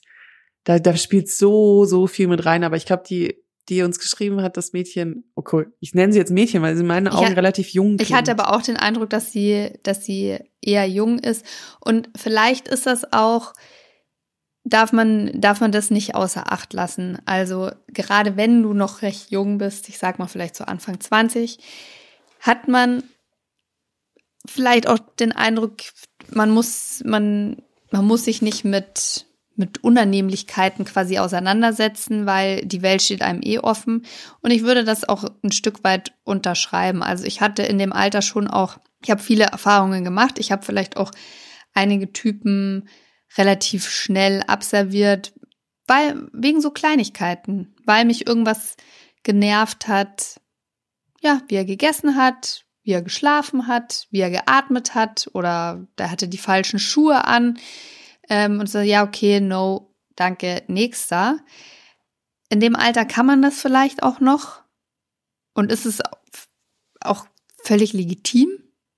da, 0.65 0.77
da 0.77 0.95
spielt 0.97 1.29
so, 1.29 1.85
so 1.85 2.05
viel 2.05 2.27
mit 2.27 2.45
rein. 2.45 2.63
Aber 2.63 2.75
ich 2.75 2.85
glaube, 2.85 3.03
die, 3.07 3.41
die 3.69 3.81
uns 3.81 3.97
geschrieben 3.97 4.41
hat, 4.41 4.57
das 4.57 4.73
Mädchen, 4.73 5.23
oh 5.35 5.43
cool, 5.51 5.73
ich 5.79 5.93
nenne 5.95 6.11
sie 6.11 6.19
jetzt 6.19 6.31
Mädchen, 6.31 6.61
weil 6.61 6.75
sie 6.75 6.81
in 6.81 6.87
meinen 6.87 7.07
Augen 7.07 7.29
ha- 7.29 7.33
relativ 7.33 7.69
jung 7.69 7.97
Ich 7.99 8.13
hatte 8.13 8.31
aber 8.31 8.53
auch 8.53 8.61
den 8.61 8.77
Eindruck, 8.77 9.09
dass 9.09 9.31
sie, 9.31 9.71
dass 9.83 10.03
sie 10.03 10.37
eher 10.61 10.85
jung 10.87 11.17
ist. 11.17 11.45
Und 11.79 12.09
vielleicht 12.15 12.67
ist 12.67 12.85
das 12.85 13.13
auch, 13.13 13.53
darf 14.69 14.91
man, 14.91 15.32
darf 15.34 15.62
man 15.62 15.71
das 15.71 15.91
nicht 15.91 16.15
außer 16.15 16.51
Acht 16.51 16.73
lassen. 16.73 17.17
Also 17.25 17.71
gerade 17.88 18.38
wenn 18.38 18.63
du 18.63 18.73
noch 18.73 19.01
recht 19.01 19.32
jung 19.32 19.58
bist, 19.58 19.89
ich 19.89 19.97
sag 19.97 20.19
mal 20.19 20.27
vielleicht 20.27 20.55
so 20.55 20.63
Anfang 20.63 20.99
20, 20.99 21.60
hat 22.39 22.67
man 22.67 23.03
vielleicht 24.45 24.88
auch 24.88 24.99
den 25.19 25.32
Eindruck, 25.32 25.77
man 26.32 26.51
muss, 26.51 27.01
man, 27.05 27.58
man 27.91 28.05
muss 28.05 28.25
sich 28.25 28.41
nicht 28.41 28.63
mit, 28.63 29.25
mit 29.55 29.84
Unannehmlichkeiten 29.84 30.86
quasi 30.86 31.19
auseinandersetzen, 31.19 32.25
weil 32.25 32.65
die 32.65 32.82
Welt 32.82 33.01
steht 33.01 33.21
einem 33.21 33.41
eh 33.43 33.60
offen. 33.60 34.05
Und 34.41 34.51
ich 34.51 34.63
würde 34.63 34.84
das 34.84 35.08
auch 35.08 35.25
ein 35.43 35.51
Stück 35.51 35.84
weit 35.84 36.13
unterschreiben. 36.23 37.03
Also 37.03 37.25
ich 37.25 37.41
hatte 37.41 37.63
in 37.63 37.77
dem 37.77 37.93
Alter 37.93 38.21
schon 38.21 38.47
auch, 38.47 38.77
ich 39.01 39.12
habe 39.12 39.21
viele 39.21 39.45
Erfahrungen 39.45 40.03
gemacht. 40.03 40.39
Ich 40.39 40.51
habe 40.51 40.65
vielleicht 40.65 40.97
auch 40.97 41.12
einige 41.73 42.12
Typen 42.13 42.88
relativ 43.37 43.89
schnell 43.89 44.43
abserviert, 44.47 45.33
weil 45.87 46.27
wegen 46.33 46.61
so 46.61 46.71
Kleinigkeiten, 46.71 47.75
weil 47.85 48.05
mich 48.05 48.27
irgendwas 48.27 48.75
genervt 49.23 49.87
hat, 49.87 50.39
ja, 51.21 51.41
wie 51.47 51.55
er 51.55 51.65
gegessen 51.65 52.15
hat, 52.15 52.65
wie 52.83 52.91
er 52.91 53.01
geschlafen 53.01 53.67
hat, 53.67 54.07
wie 54.09 54.21
er 54.21 54.29
geatmet 54.29 54.95
hat 54.95 55.29
oder 55.33 55.85
der 55.97 56.11
hatte 56.11 56.27
die 56.27 56.37
falschen 56.37 56.79
Schuhe 56.79 57.25
an 57.25 57.59
ähm, 58.29 58.59
und 58.59 58.69
so, 58.69 58.79
ja, 58.79 59.03
okay, 59.03 59.41
no, 59.41 59.93
danke, 60.15 60.63
nächster. 60.67 61.39
In 62.49 62.59
dem 62.59 62.75
Alter 62.75 63.05
kann 63.05 63.25
man 63.25 63.41
das 63.41 63.61
vielleicht 63.61 64.01
auch 64.01 64.19
noch 64.19 64.63
und 65.53 65.71
ist 65.71 65.85
es 65.85 65.99
auch 67.01 67.25
völlig 67.63 67.93
legitim, 67.93 68.49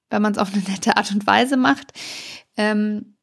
wenn 0.10 0.22
man 0.22 0.34
es 0.34 0.38
auf 0.38 0.54
eine 0.54 0.64
nette 0.64 0.98
Art 0.98 1.12
und 1.12 1.26
Weise 1.26 1.58
macht. 1.58 1.92
Ähm, 2.58 3.18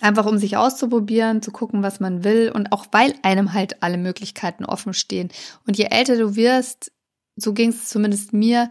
einfach 0.00 0.26
um 0.26 0.38
sich 0.38 0.56
auszuprobieren, 0.56 1.42
zu 1.42 1.50
gucken, 1.50 1.82
was 1.82 2.00
man 2.00 2.24
will 2.24 2.50
und 2.54 2.72
auch 2.72 2.86
weil 2.92 3.14
einem 3.22 3.52
halt 3.52 3.82
alle 3.82 3.98
Möglichkeiten 3.98 4.64
offen 4.64 4.92
stehen. 4.92 5.28
Und 5.66 5.78
je 5.78 5.86
älter 5.90 6.16
du 6.16 6.36
wirst, 6.36 6.92
so 7.36 7.52
ging 7.52 7.70
es 7.70 7.88
zumindest 7.88 8.32
mir, 8.32 8.70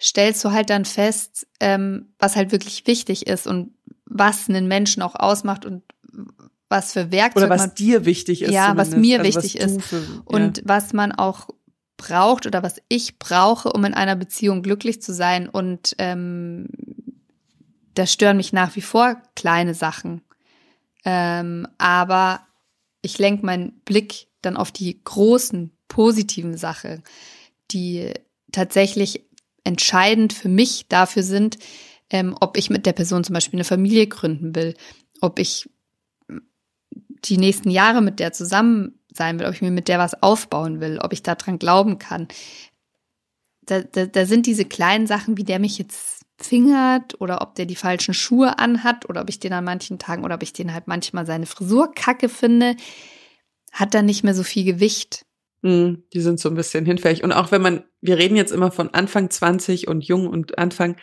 stellst 0.00 0.44
du 0.44 0.52
halt 0.52 0.70
dann 0.70 0.84
fest, 0.84 1.46
ähm, 1.60 2.14
was 2.18 2.36
halt 2.36 2.52
wirklich 2.52 2.86
wichtig 2.86 3.26
ist 3.26 3.46
und 3.46 3.74
was 4.06 4.48
einen 4.48 4.66
Menschen 4.66 5.02
auch 5.02 5.14
ausmacht 5.14 5.64
und 5.64 5.82
was 6.68 6.92
für 6.92 7.10
Werkzeuge 7.10 7.46
Oder 7.46 7.54
was 7.54 7.66
man 7.66 7.74
dir 7.74 8.04
wichtig 8.04 8.42
ist. 8.42 8.52
Ja, 8.52 8.76
was 8.76 8.90
zumindest. 8.90 8.96
mir 8.96 9.20
Also 9.20 9.42
wichtig 9.42 9.60
du 9.60 9.66
ist. 9.66 9.82
Für, 9.82 10.02
und 10.24 10.58
ja. 10.58 10.62
was 10.66 10.92
man 10.92 11.12
auch 11.12 11.48
braucht 11.96 12.46
oder 12.46 12.62
was 12.62 12.80
ich 12.88 13.18
brauche, 13.18 13.72
um 13.72 13.84
in 13.84 13.92
einer 13.92 14.16
Beziehung 14.16 14.62
glücklich 14.62 15.02
zu 15.02 15.12
sein. 15.12 15.48
Und 15.48 15.94
ähm, 15.98 16.68
da 17.94 18.06
stören 18.06 18.38
mich 18.38 18.52
nach 18.52 18.74
wie 18.76 18.80
vor 18.80 19.20
kleine 19.34 19.74
Sachen. 19.74 20.22
Ähm, 21.04 21.66
aber 21.78 22.46
ich 23.02 23.18
lenke 23.18 23.46
meinen 23.46 23.80
Blick 23.84 24.28
dann 24.42 24.56
auf 24.56 24.72
die 24.72 25.02
großen 25.02 25.72
positiven 25.88 26.56
Sachen, 26.56 27.02
die 27.70 28.12
tatsächlich 28.52 29.24
entscheidend 29.64 30.32
für 30.32 30.48
mich 30.48 30.86
dafür 30.88 31.22
sind, 31.22 31.58
ähm, 32.10 32.36
ob 32.40 32.56
ich 32.56 32.70
mit 32.70 32.86
der 32.86 32.92
Person 32.92 33.24
zum 33.24 33.34
Beispiel 33.34 33.58
eine 33.58 33.64
Familie 33.64 34.06
gründen 34.06 34.54
will, 34.54 34.74
ob 35.20 35.38
ich 35.38 35.68
die 37.24 37.36
nächsten 37.36 37.70
Jahre 37.70 38.00
mit 38.00 38.18
der 38.18 38.32
zusammen 38.32 38.98
sein 39.12 39.38
will, 39.38 39.46
ob 39.46 39.54
ich 39.54 39.62
mir 39.62 39.70
mit 39.70 39.88
der 39.88 39.98
was 39.98 40.22
aufbauen 40.22 40.80
will, 40.80 40.98
ob 40.98 41.12
ich 41.12 41.22
daran 41.22 41.58
glauben 41.58 41.98
kann. 41.98 42.28
Da, 43.62 43.82
da, 43.82 44.06
da 44.06 44.26
sind 44.26 44.46
diese 44.46 44.64
kleinen 44.64 45.06
Sachen, 45.06 45.36
wie 45.36 45.44
der 45.44 45.58
mich 45.58 45.78
jetzt 45.78 46.19
fingert 46.42 47.20
oder 47.20 47.42
ob 47.42 47.54
der 47.54 47.66
die 47.66 47.76
falschen 47.76 48.14
Schuhe 48.14 48.58
anhat 48.58 49.08
oder 49.08 49.22
ob 49.22 49.28
ich 49.28 49.40
den 49.40 49.52
an 49.52 49.64
manchen 49.64 49.98
Tagen 49.98 50.24
oder 50.24 50.34
ob 50.34 50.42
ich 50.42 50.52
den 50.52 50.72
halt 50.72 50.86
manchmal 50.86 51.26
seine 51.26 51.46
Frisur 51.46 51.92
kacke 51.94 52.28
finde, 52.28 52.76
hat 53.72 53.94
dann 53.94 54.06
nicht 54.06 54.24
mehr 54.24 54.34
so 54.34 54.42
viel 54.42 54.64
Gewicht. 54.64 55.24
Mm, 55.62 55.94
die 56.12 56.20
sind 56.20 56.40
so 56.40 56.48
ein 56.48 56.54
bisschen 56.54 56.86
hinfällig. 56.86 57.22
Und 57.22 57.32
auch 57.32 57.52
wenn 57.52 57.62
man, 57.62 57.84
wir 58.00 58.18
reden 58.18 58.36
jetzt 58.36 58.52
immer 58.52 58.70
von 58.70 58.92
Anfang 58.94 59.30
20 59.30 59.88
und 59.88 60.02
jung 60.02 60.26
und 60.26 60.58
Anfang, 60.58 60.96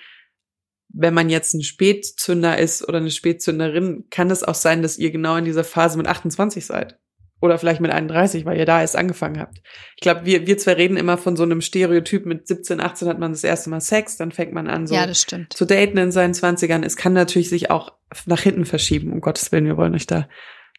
wenn 0.89 1.13
man 1.13 1.29
jetzt 1.29 1.53
ein 1.53 1.63
Spätzünder 1.63 2.57
ist 2.57 2.87
oder 2.87 2.97
eine 2.97 3.11
Spätzünderin, 3.11 4.07
kann 4.09 4.31
es 4.31 4.43
auch 4.43 4.55
sein, 4.55 4.81
dass 4.81 4.97
ihr 4.97 5.11
genau 5.11 5.35
in 5.35 5.45
dieser 5.45 5.63
Phase 5.63 5.97
mit 5.97 6.07
28 6.07 6.65
seid. 6.65 6.99
Oder 7.39 7.59
vielleicht 7.59 7.81
mit 7.81 7.91
31, 7.91 8.45
weil 8.45 8.57
ihr 8.57 8.65
da 8.65 8.81
erst 8.81 8.95
angefangen 8.95 9.39
habt. 9.39 9.61
Ich 9.95 10.01
glaube, 10.01 10.25
wir, 10.25 10.47
wir 10.47 10.57
zwei 10.57 10.73
reden 10.73 10.97
immer 10.97 11.17
von 11.17 11.35
so 11.35 11.43
einem 11.43 11.61
Stereotyp. 11.61 12.25
Mit 12.25 12.47
17, 12.47 12.79
18 12.79 13.07
hat 13.07 13.19
man 13.19 13.31
das 13.31 13.43
erste 13.43 13.69
Mal 13.69 13.79
Sex, 13.79 14.17
dann 14.17 14.31
fängt 14.31 14.53
man 14.53 14.67
an, 14.67 14.87
so 14.87 14.95
ja, 14.95 15.07
zu 15.11 15.65
daten 15.65 15.97
in 15.97 16.11
seinen 16.11 16.33
20ern. 16.33 16.83
Es 16.83 16.97
kann 16.97 17.13
natürlich 17.13 17.49
sich 17.49 17.69
auch 17.69 17.93
nach 18.25 18.41
hinten 18.41 18.65
verschieben, 18.65 19.13
um 19.13 19.21
Gottes 19.21 19.51
Willen. 19.51 19.65
Wir 19.65 19.77
wollen 19.77 19.93
euch 19.93 20.07
da 20.07 20.27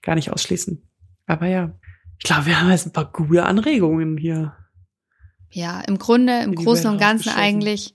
gar 0.02 0.16
nicht 0.16 0.32
ausschließen. 0.32 0.82
Aber 1.26 1.46
ja, 1.46 1.78
ich 2.18 2.24
glaube, 2.24 2.46
wir 2.46 2.60
haben 2.60 2.70
jetzt 2.70 2.86
ein 2.86 2.92
paar 2.92 3.12
gute 3.12 3.44
Anregungen 3.44 4.16
hier. 4.16 4.56
Ja, 5.50 5.80
im 5.86 5.98
Grunde, 5.98 6.40
im 6.40 6.56
Großen 6.56 6.90
und 6.90 6.98
Ganzen 6.98 7.30
eigentlich 7.30 7.94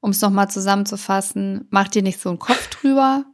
um 0.00 0.10
es 0.10 0.20
nochmal 0.20 0.50
zusammenzufassen, 0.50 1.66
mach 1.70 1.88
dir 1.88 2.02
nicht 2.02 2.20
so 2.20 2.30
einen 2.30 2.38
Kopf 2.38 2.68
drüber, 2.68 3.24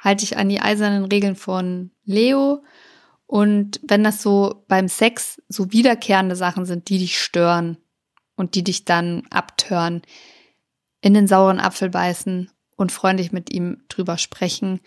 halte 0.00 0.24
dich 0.24 0.36
an 0.36 0.48
die 0.48 0.60
eisernen 0.60 1.04
Regeln 1.04 1.36
von 1.36 1.90
Leo. 2.04 2.62
Und 3.30 3.78
wenn 3.84 4.02
das 4.02 4.22
so 4.22 4.64
beim 4.66 4.88
Sex 4.88 5.40
so 5.46 5.70
wiederkehrende 5.70 6.34
Sachen 6.34 6.64
sind, 6.64 6.88
die 6.88 6.98
dich 6.98 7.22
stören 7.22 7.76
und 8.34 8.56
die 8.56 8.64
dich 8.64 8.84
dann 8.84 9.22
abtören, 9.30 10.02
in 11.00 11.14
den 11.14 11.28
sauren 11.28 11.60
Apfel 11.60 11.90
beißen 11.90 12.50
und 12.74 12.90
freundlich 12.90 13.30
mit 13.30 13.52
ihm 13.52 13.84
drüber 13.88 14.18
sprechen. 14.18 14.80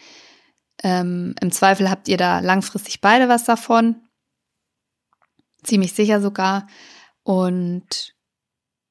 Ähm, 0.84 1.36
Im 1.40 1.52
Zweifel 1.54 1.90
habt 1.90 2.10
ihr 2.10 2.18
da 2.18 2.42
langfristig 2.42 3.00
beide 3.00 3.30
was 3.30 3.46
davon. 3.46 3.96
Ziemlich 5.64 5.94
sicher 5.94 6.20
sogar. 6.20 6.68
Und 7.24 8.14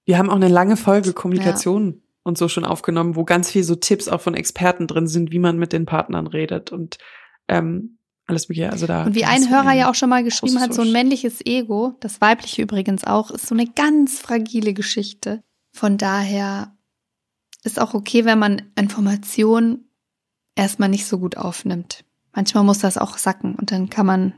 wir 0.06 0.16
haben 0.16 0.30
auch 0.30 0.36
eine 0.36 0.48
lange 0.48 0.78
Folge 0.78 1.12
Kommunikation 1.12 2.00
und 2.22 2.38
so 2.38 2.48
schon 2.48 2.64
aufgenommen, 2.64 3.16
wo 3.16 3.24
ganz 3.24 3.50
viel 3.50 3.64
so 3.64 3.74
Tipps 3.74 4.08
auch 4.08 4.22
von 4.22 4.32
Experten 4.32 4.86
drin 4.86 5.08
sind, 5.08 5.30
wie 5.30 5.38
man 5.38 5.58
mit 5.58 5.74
den 5.74 5.84
Partnern 5.84 6.26
redet 6.26 6.72
und 6.72 6.96
ähm, 7.48 7.98
alles 8.26 8.48
mögliche. 8.48 8.70
Also 8.70 8.86
da. 8.86 9.04
Und 9.04 9.14
wie 9.14 9.24
ein 9.24 9.50
Hörer 9.50 9.72
ja 9.72 9.90
auch 9.90 9.94
schon 9.94 10.08
mal 10.08 10.24
geschrieben 10.24 10.60
hat, 10.60 10.74
so 10.74 10.82
ein 10.82 10.92
männliches 10.92 11.44
Ego, 11.44 11.94
das 12.00 12.20
weibliche 12.20 12.62
übrigens 12.62 13.04
auch, 13.04 13.30
ist 13.30 13.46
so 13.46 13.54
eine 13.54 13.66
ganz 13.66 14.20
fragile 14.20 14.74
Geschichte. 14.74 15.42
Von 15.72 15.98
daher 15.98 16.76
ist 17.64 17.80
auch 17.80 17.94
okay, 17.94 18.24
wenn 18.24 18.38
man 18.38 18.62
Informationen 18.76 19.88
erstmal 20.54 20.88
nicht 20.88 21.06
so 21.06 21.18
gut 21.18 21.36
aufnimmt. 21.36 22.04
Manchmal 22.32 22.64
muss 22.64 22.78
das 22.78 22.98
auch 22.98 23.18
sacken 23.18 23.54
und 23.54 23.70
dann 23.70 23.90
kann 23.90 24.06
man 24.06 24.34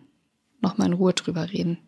nochmal 0.60 0.88
in 0.88 0.94
Ruhe 0.94 1.12
drüber 1.12 1.52
reden. 1.52 1.78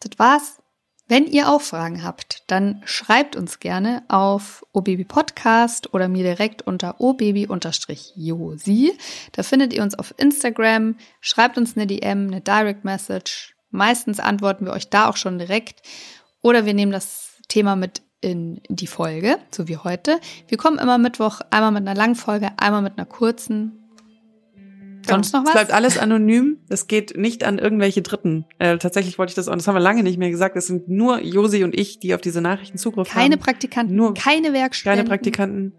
Das 0.00 0.18
war's. 0.18 0.61
Wenn 1.08 1.26
ihr 1.26 1.50
auch 1.50 1.60
Fragen 1.60 2.04
habt, 2.04 2.44
dann 2.46 2.80
schreibt 2.84 3.36
uns 3.36 3.60
gerne 3.60 4.02
auf 4.08 4.64
obaby 4.72 5.04
Podcast 5.04 5.92
oder 5.92 6.08
mir 6.08 6.22
direkt 6.22 6.62
unter 6.62 7.00
obaby-josi. 7.00 8.92
Da 9.32 9.42
findet 9.42 9.72
ihr 9.74 9.82
uns 9.82 9.98
auf 9.98 10.14
Instagram. 10.16 10.96
Schreibt 11.20 11.58
uns 11.58 11.76
eine 11.76 11.86
DM, 11.86 12.28
eine 12.28 12.40
Direct 12.40 12.84
Message. 12.84 13.54
Meistens 13.70 14.20
antworten 14.20 14.64
wir 14.64 14.72
euch 14.72 14.88
da 14.90 15.08
auch 15.08 15.16
schon 15.16 15.38
direkt. 15.38 15.82
Oder 16.40 16.66
wir 16.66 16.74
nehmen 16.74 16.92
das 16.92 17.32
Thema 17.48 17.76
mit 17.76 18.02
in 18.20 18.60
die 18.68 18.86
Folge, 18.86 19.38
so 19.50 19.66
wie 19.68 19.76
heute. 19.76 20.20
Wir 20.48 20.56
kommen 20.56 20.78
immer 20.78 20.96
Mittwoch 20.96 21.40
einmal 21.50 21.72
mit 21.72 21.86
einer 21.86 21.98
langen 21.98 22.14
Folge, 22.14 22.52
einmal 22.56 22.82
mit 22.82 22.96
einer 22.96 23.06
kurzen. 23.06 23.81
Sonst 25.08 25.32
noch 25.32 25.42
was? 25.42 25.48
Es 25.48 25.52
bleibt 25.54 25.72
alles 25.72 25.98
anonym. 25.98 26.58
Es 26.68 26.86
geht 26.86 27.16
nicht 27.16 27.44
an 27.44 27.58
irgendwelche 27.58 28.02
Dritten. 28.02 28.44
Äh, 28.58 28.78
tatsächlich 28.78 29.18
wollte 29.18 29.30
ich 29.30 29.34
das, 29.34 29.48
und 29.48 29.56
das 29.56 29.66
haben 29.66 29.74
wir 29.74 29.80
lange 29.80 30.02
nicht 30.02 30.18
mehr 30.18 30.30
gesagt, 30.30 30.56
es 30.56 30.66
sind 30.66 30.88
nur 30.88 31.20
Josi 31.20 31.64
und 31.64 31.74
ich, 31.74 31.98
die 31.98 32.14
auf 32.14 32.20
diese 32.20 32.40
Nachrichten 32.40 32.78
Zugriff 32.78 33.08
keine 33.08 33.24
haben. 33.24 33.30
Keine 33.30 33.42
Praktikanten, 33.42 33.96
nur 33.96 34.14
keine 34.14 34.52
Werkstudenten. 34.52 35.06
Keine 35.06 35.08
Praktikanten, 35.08 35.72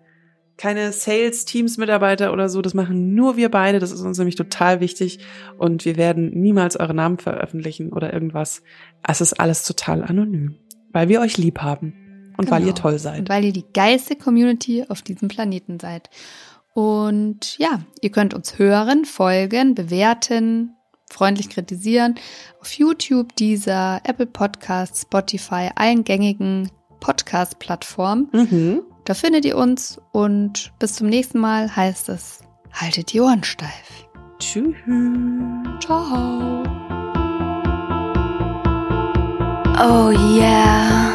keine 0.57 0.91
Sales-Teams-Mitarbeiter 0.91 2.31
oder 2.31 2.49
so. 2.49 2.62
Das 2.62 2.73
machen 2.73 3.15
nur 3.15 3.38
wir 3.38 3.49
beide. 3.49 3.79
Das 3.79 3.91
ist 3.91 4.01
uns 4.01 4.17
nämlich 4.17 4.36
total 4.36 4.79
wichtig. 4.79 5.19
Und 5.57 5.86
wir 5.86 5.97
werden 5.97 6.31
niemals 6.39 6.79
eure 6.79 6.93
Namen 6.93 7.17
veröffentlichen 7.17 7.91
oder 7.91 8.13
irgendwas. 8.13 8.62
Es 9.07 9.21
ist 9.21 9.33
alles 9.39 9.63
total 9.63 10.03
anonym. 10.03 10.55
Weil 10.91 11.09
wir 11.09 11.21
euch 11.21 11.38
lieb 11.38 11.59
haben. 11.59 11.93
Und 12.38 12.45
genau. 12.45 12.51
weil 12.51 12.67
ihr 12.67 12.75
toll 12.75 12.99
seid. 12.99 13.19
Und 13.19 13.29
weil 13.29 13.45
ihr 13.45 13.53
die 13.53 13.65
geilste 13.73 14.15
Community 14.15 14.86
auf 14.88 15.01
diesem 15.01 15.27
Planeten 15.27 15.79
seid. 15.79 16.09
Und 16.73 17.57
ja, 17.59 17.81
ihr 18.01 18.12
könnt 18.12 18.33
uns 18.33 18.57
hören, 18.57 19.05
folgen, 19.05 19.75
bewerten, 19.75 20.75
freundlich 21.09 21.49
kritisieren 21.49 22.15
auf 22.59 22.73
YouTube, 22.73 23.36
dieser 23.36 24.01
Apple 24.03 24.25
Podcast, 24.25 24.97
Spotify, 24.97 25.69
allen 25.75 26.03
gängigen 26.03 26.71
Podcast-Plattformen. 26.99 28.29
Mhm. 28.31 28.81
Da 29.05 29.13
findet 29.13 29.45
ihr 29.45 29.57
uns 29.57 29.99
und 30.12 30.71
bis 30.79 30.95
zum 30.95 31.07
nächsten 31.07 31.39
Mal 31.39 31.75
heißt 31.75 32.09
es, 32.09 32.39
haltet 32.71 33.13
die 33.13 33.19
Ohren 33.19 33.43
steif. 33.43 34.07
Tschüss. 34.39 34.75
Ciao. 35.79 36.63
Oh 39.75 40.12
yeah. 40.12 41.12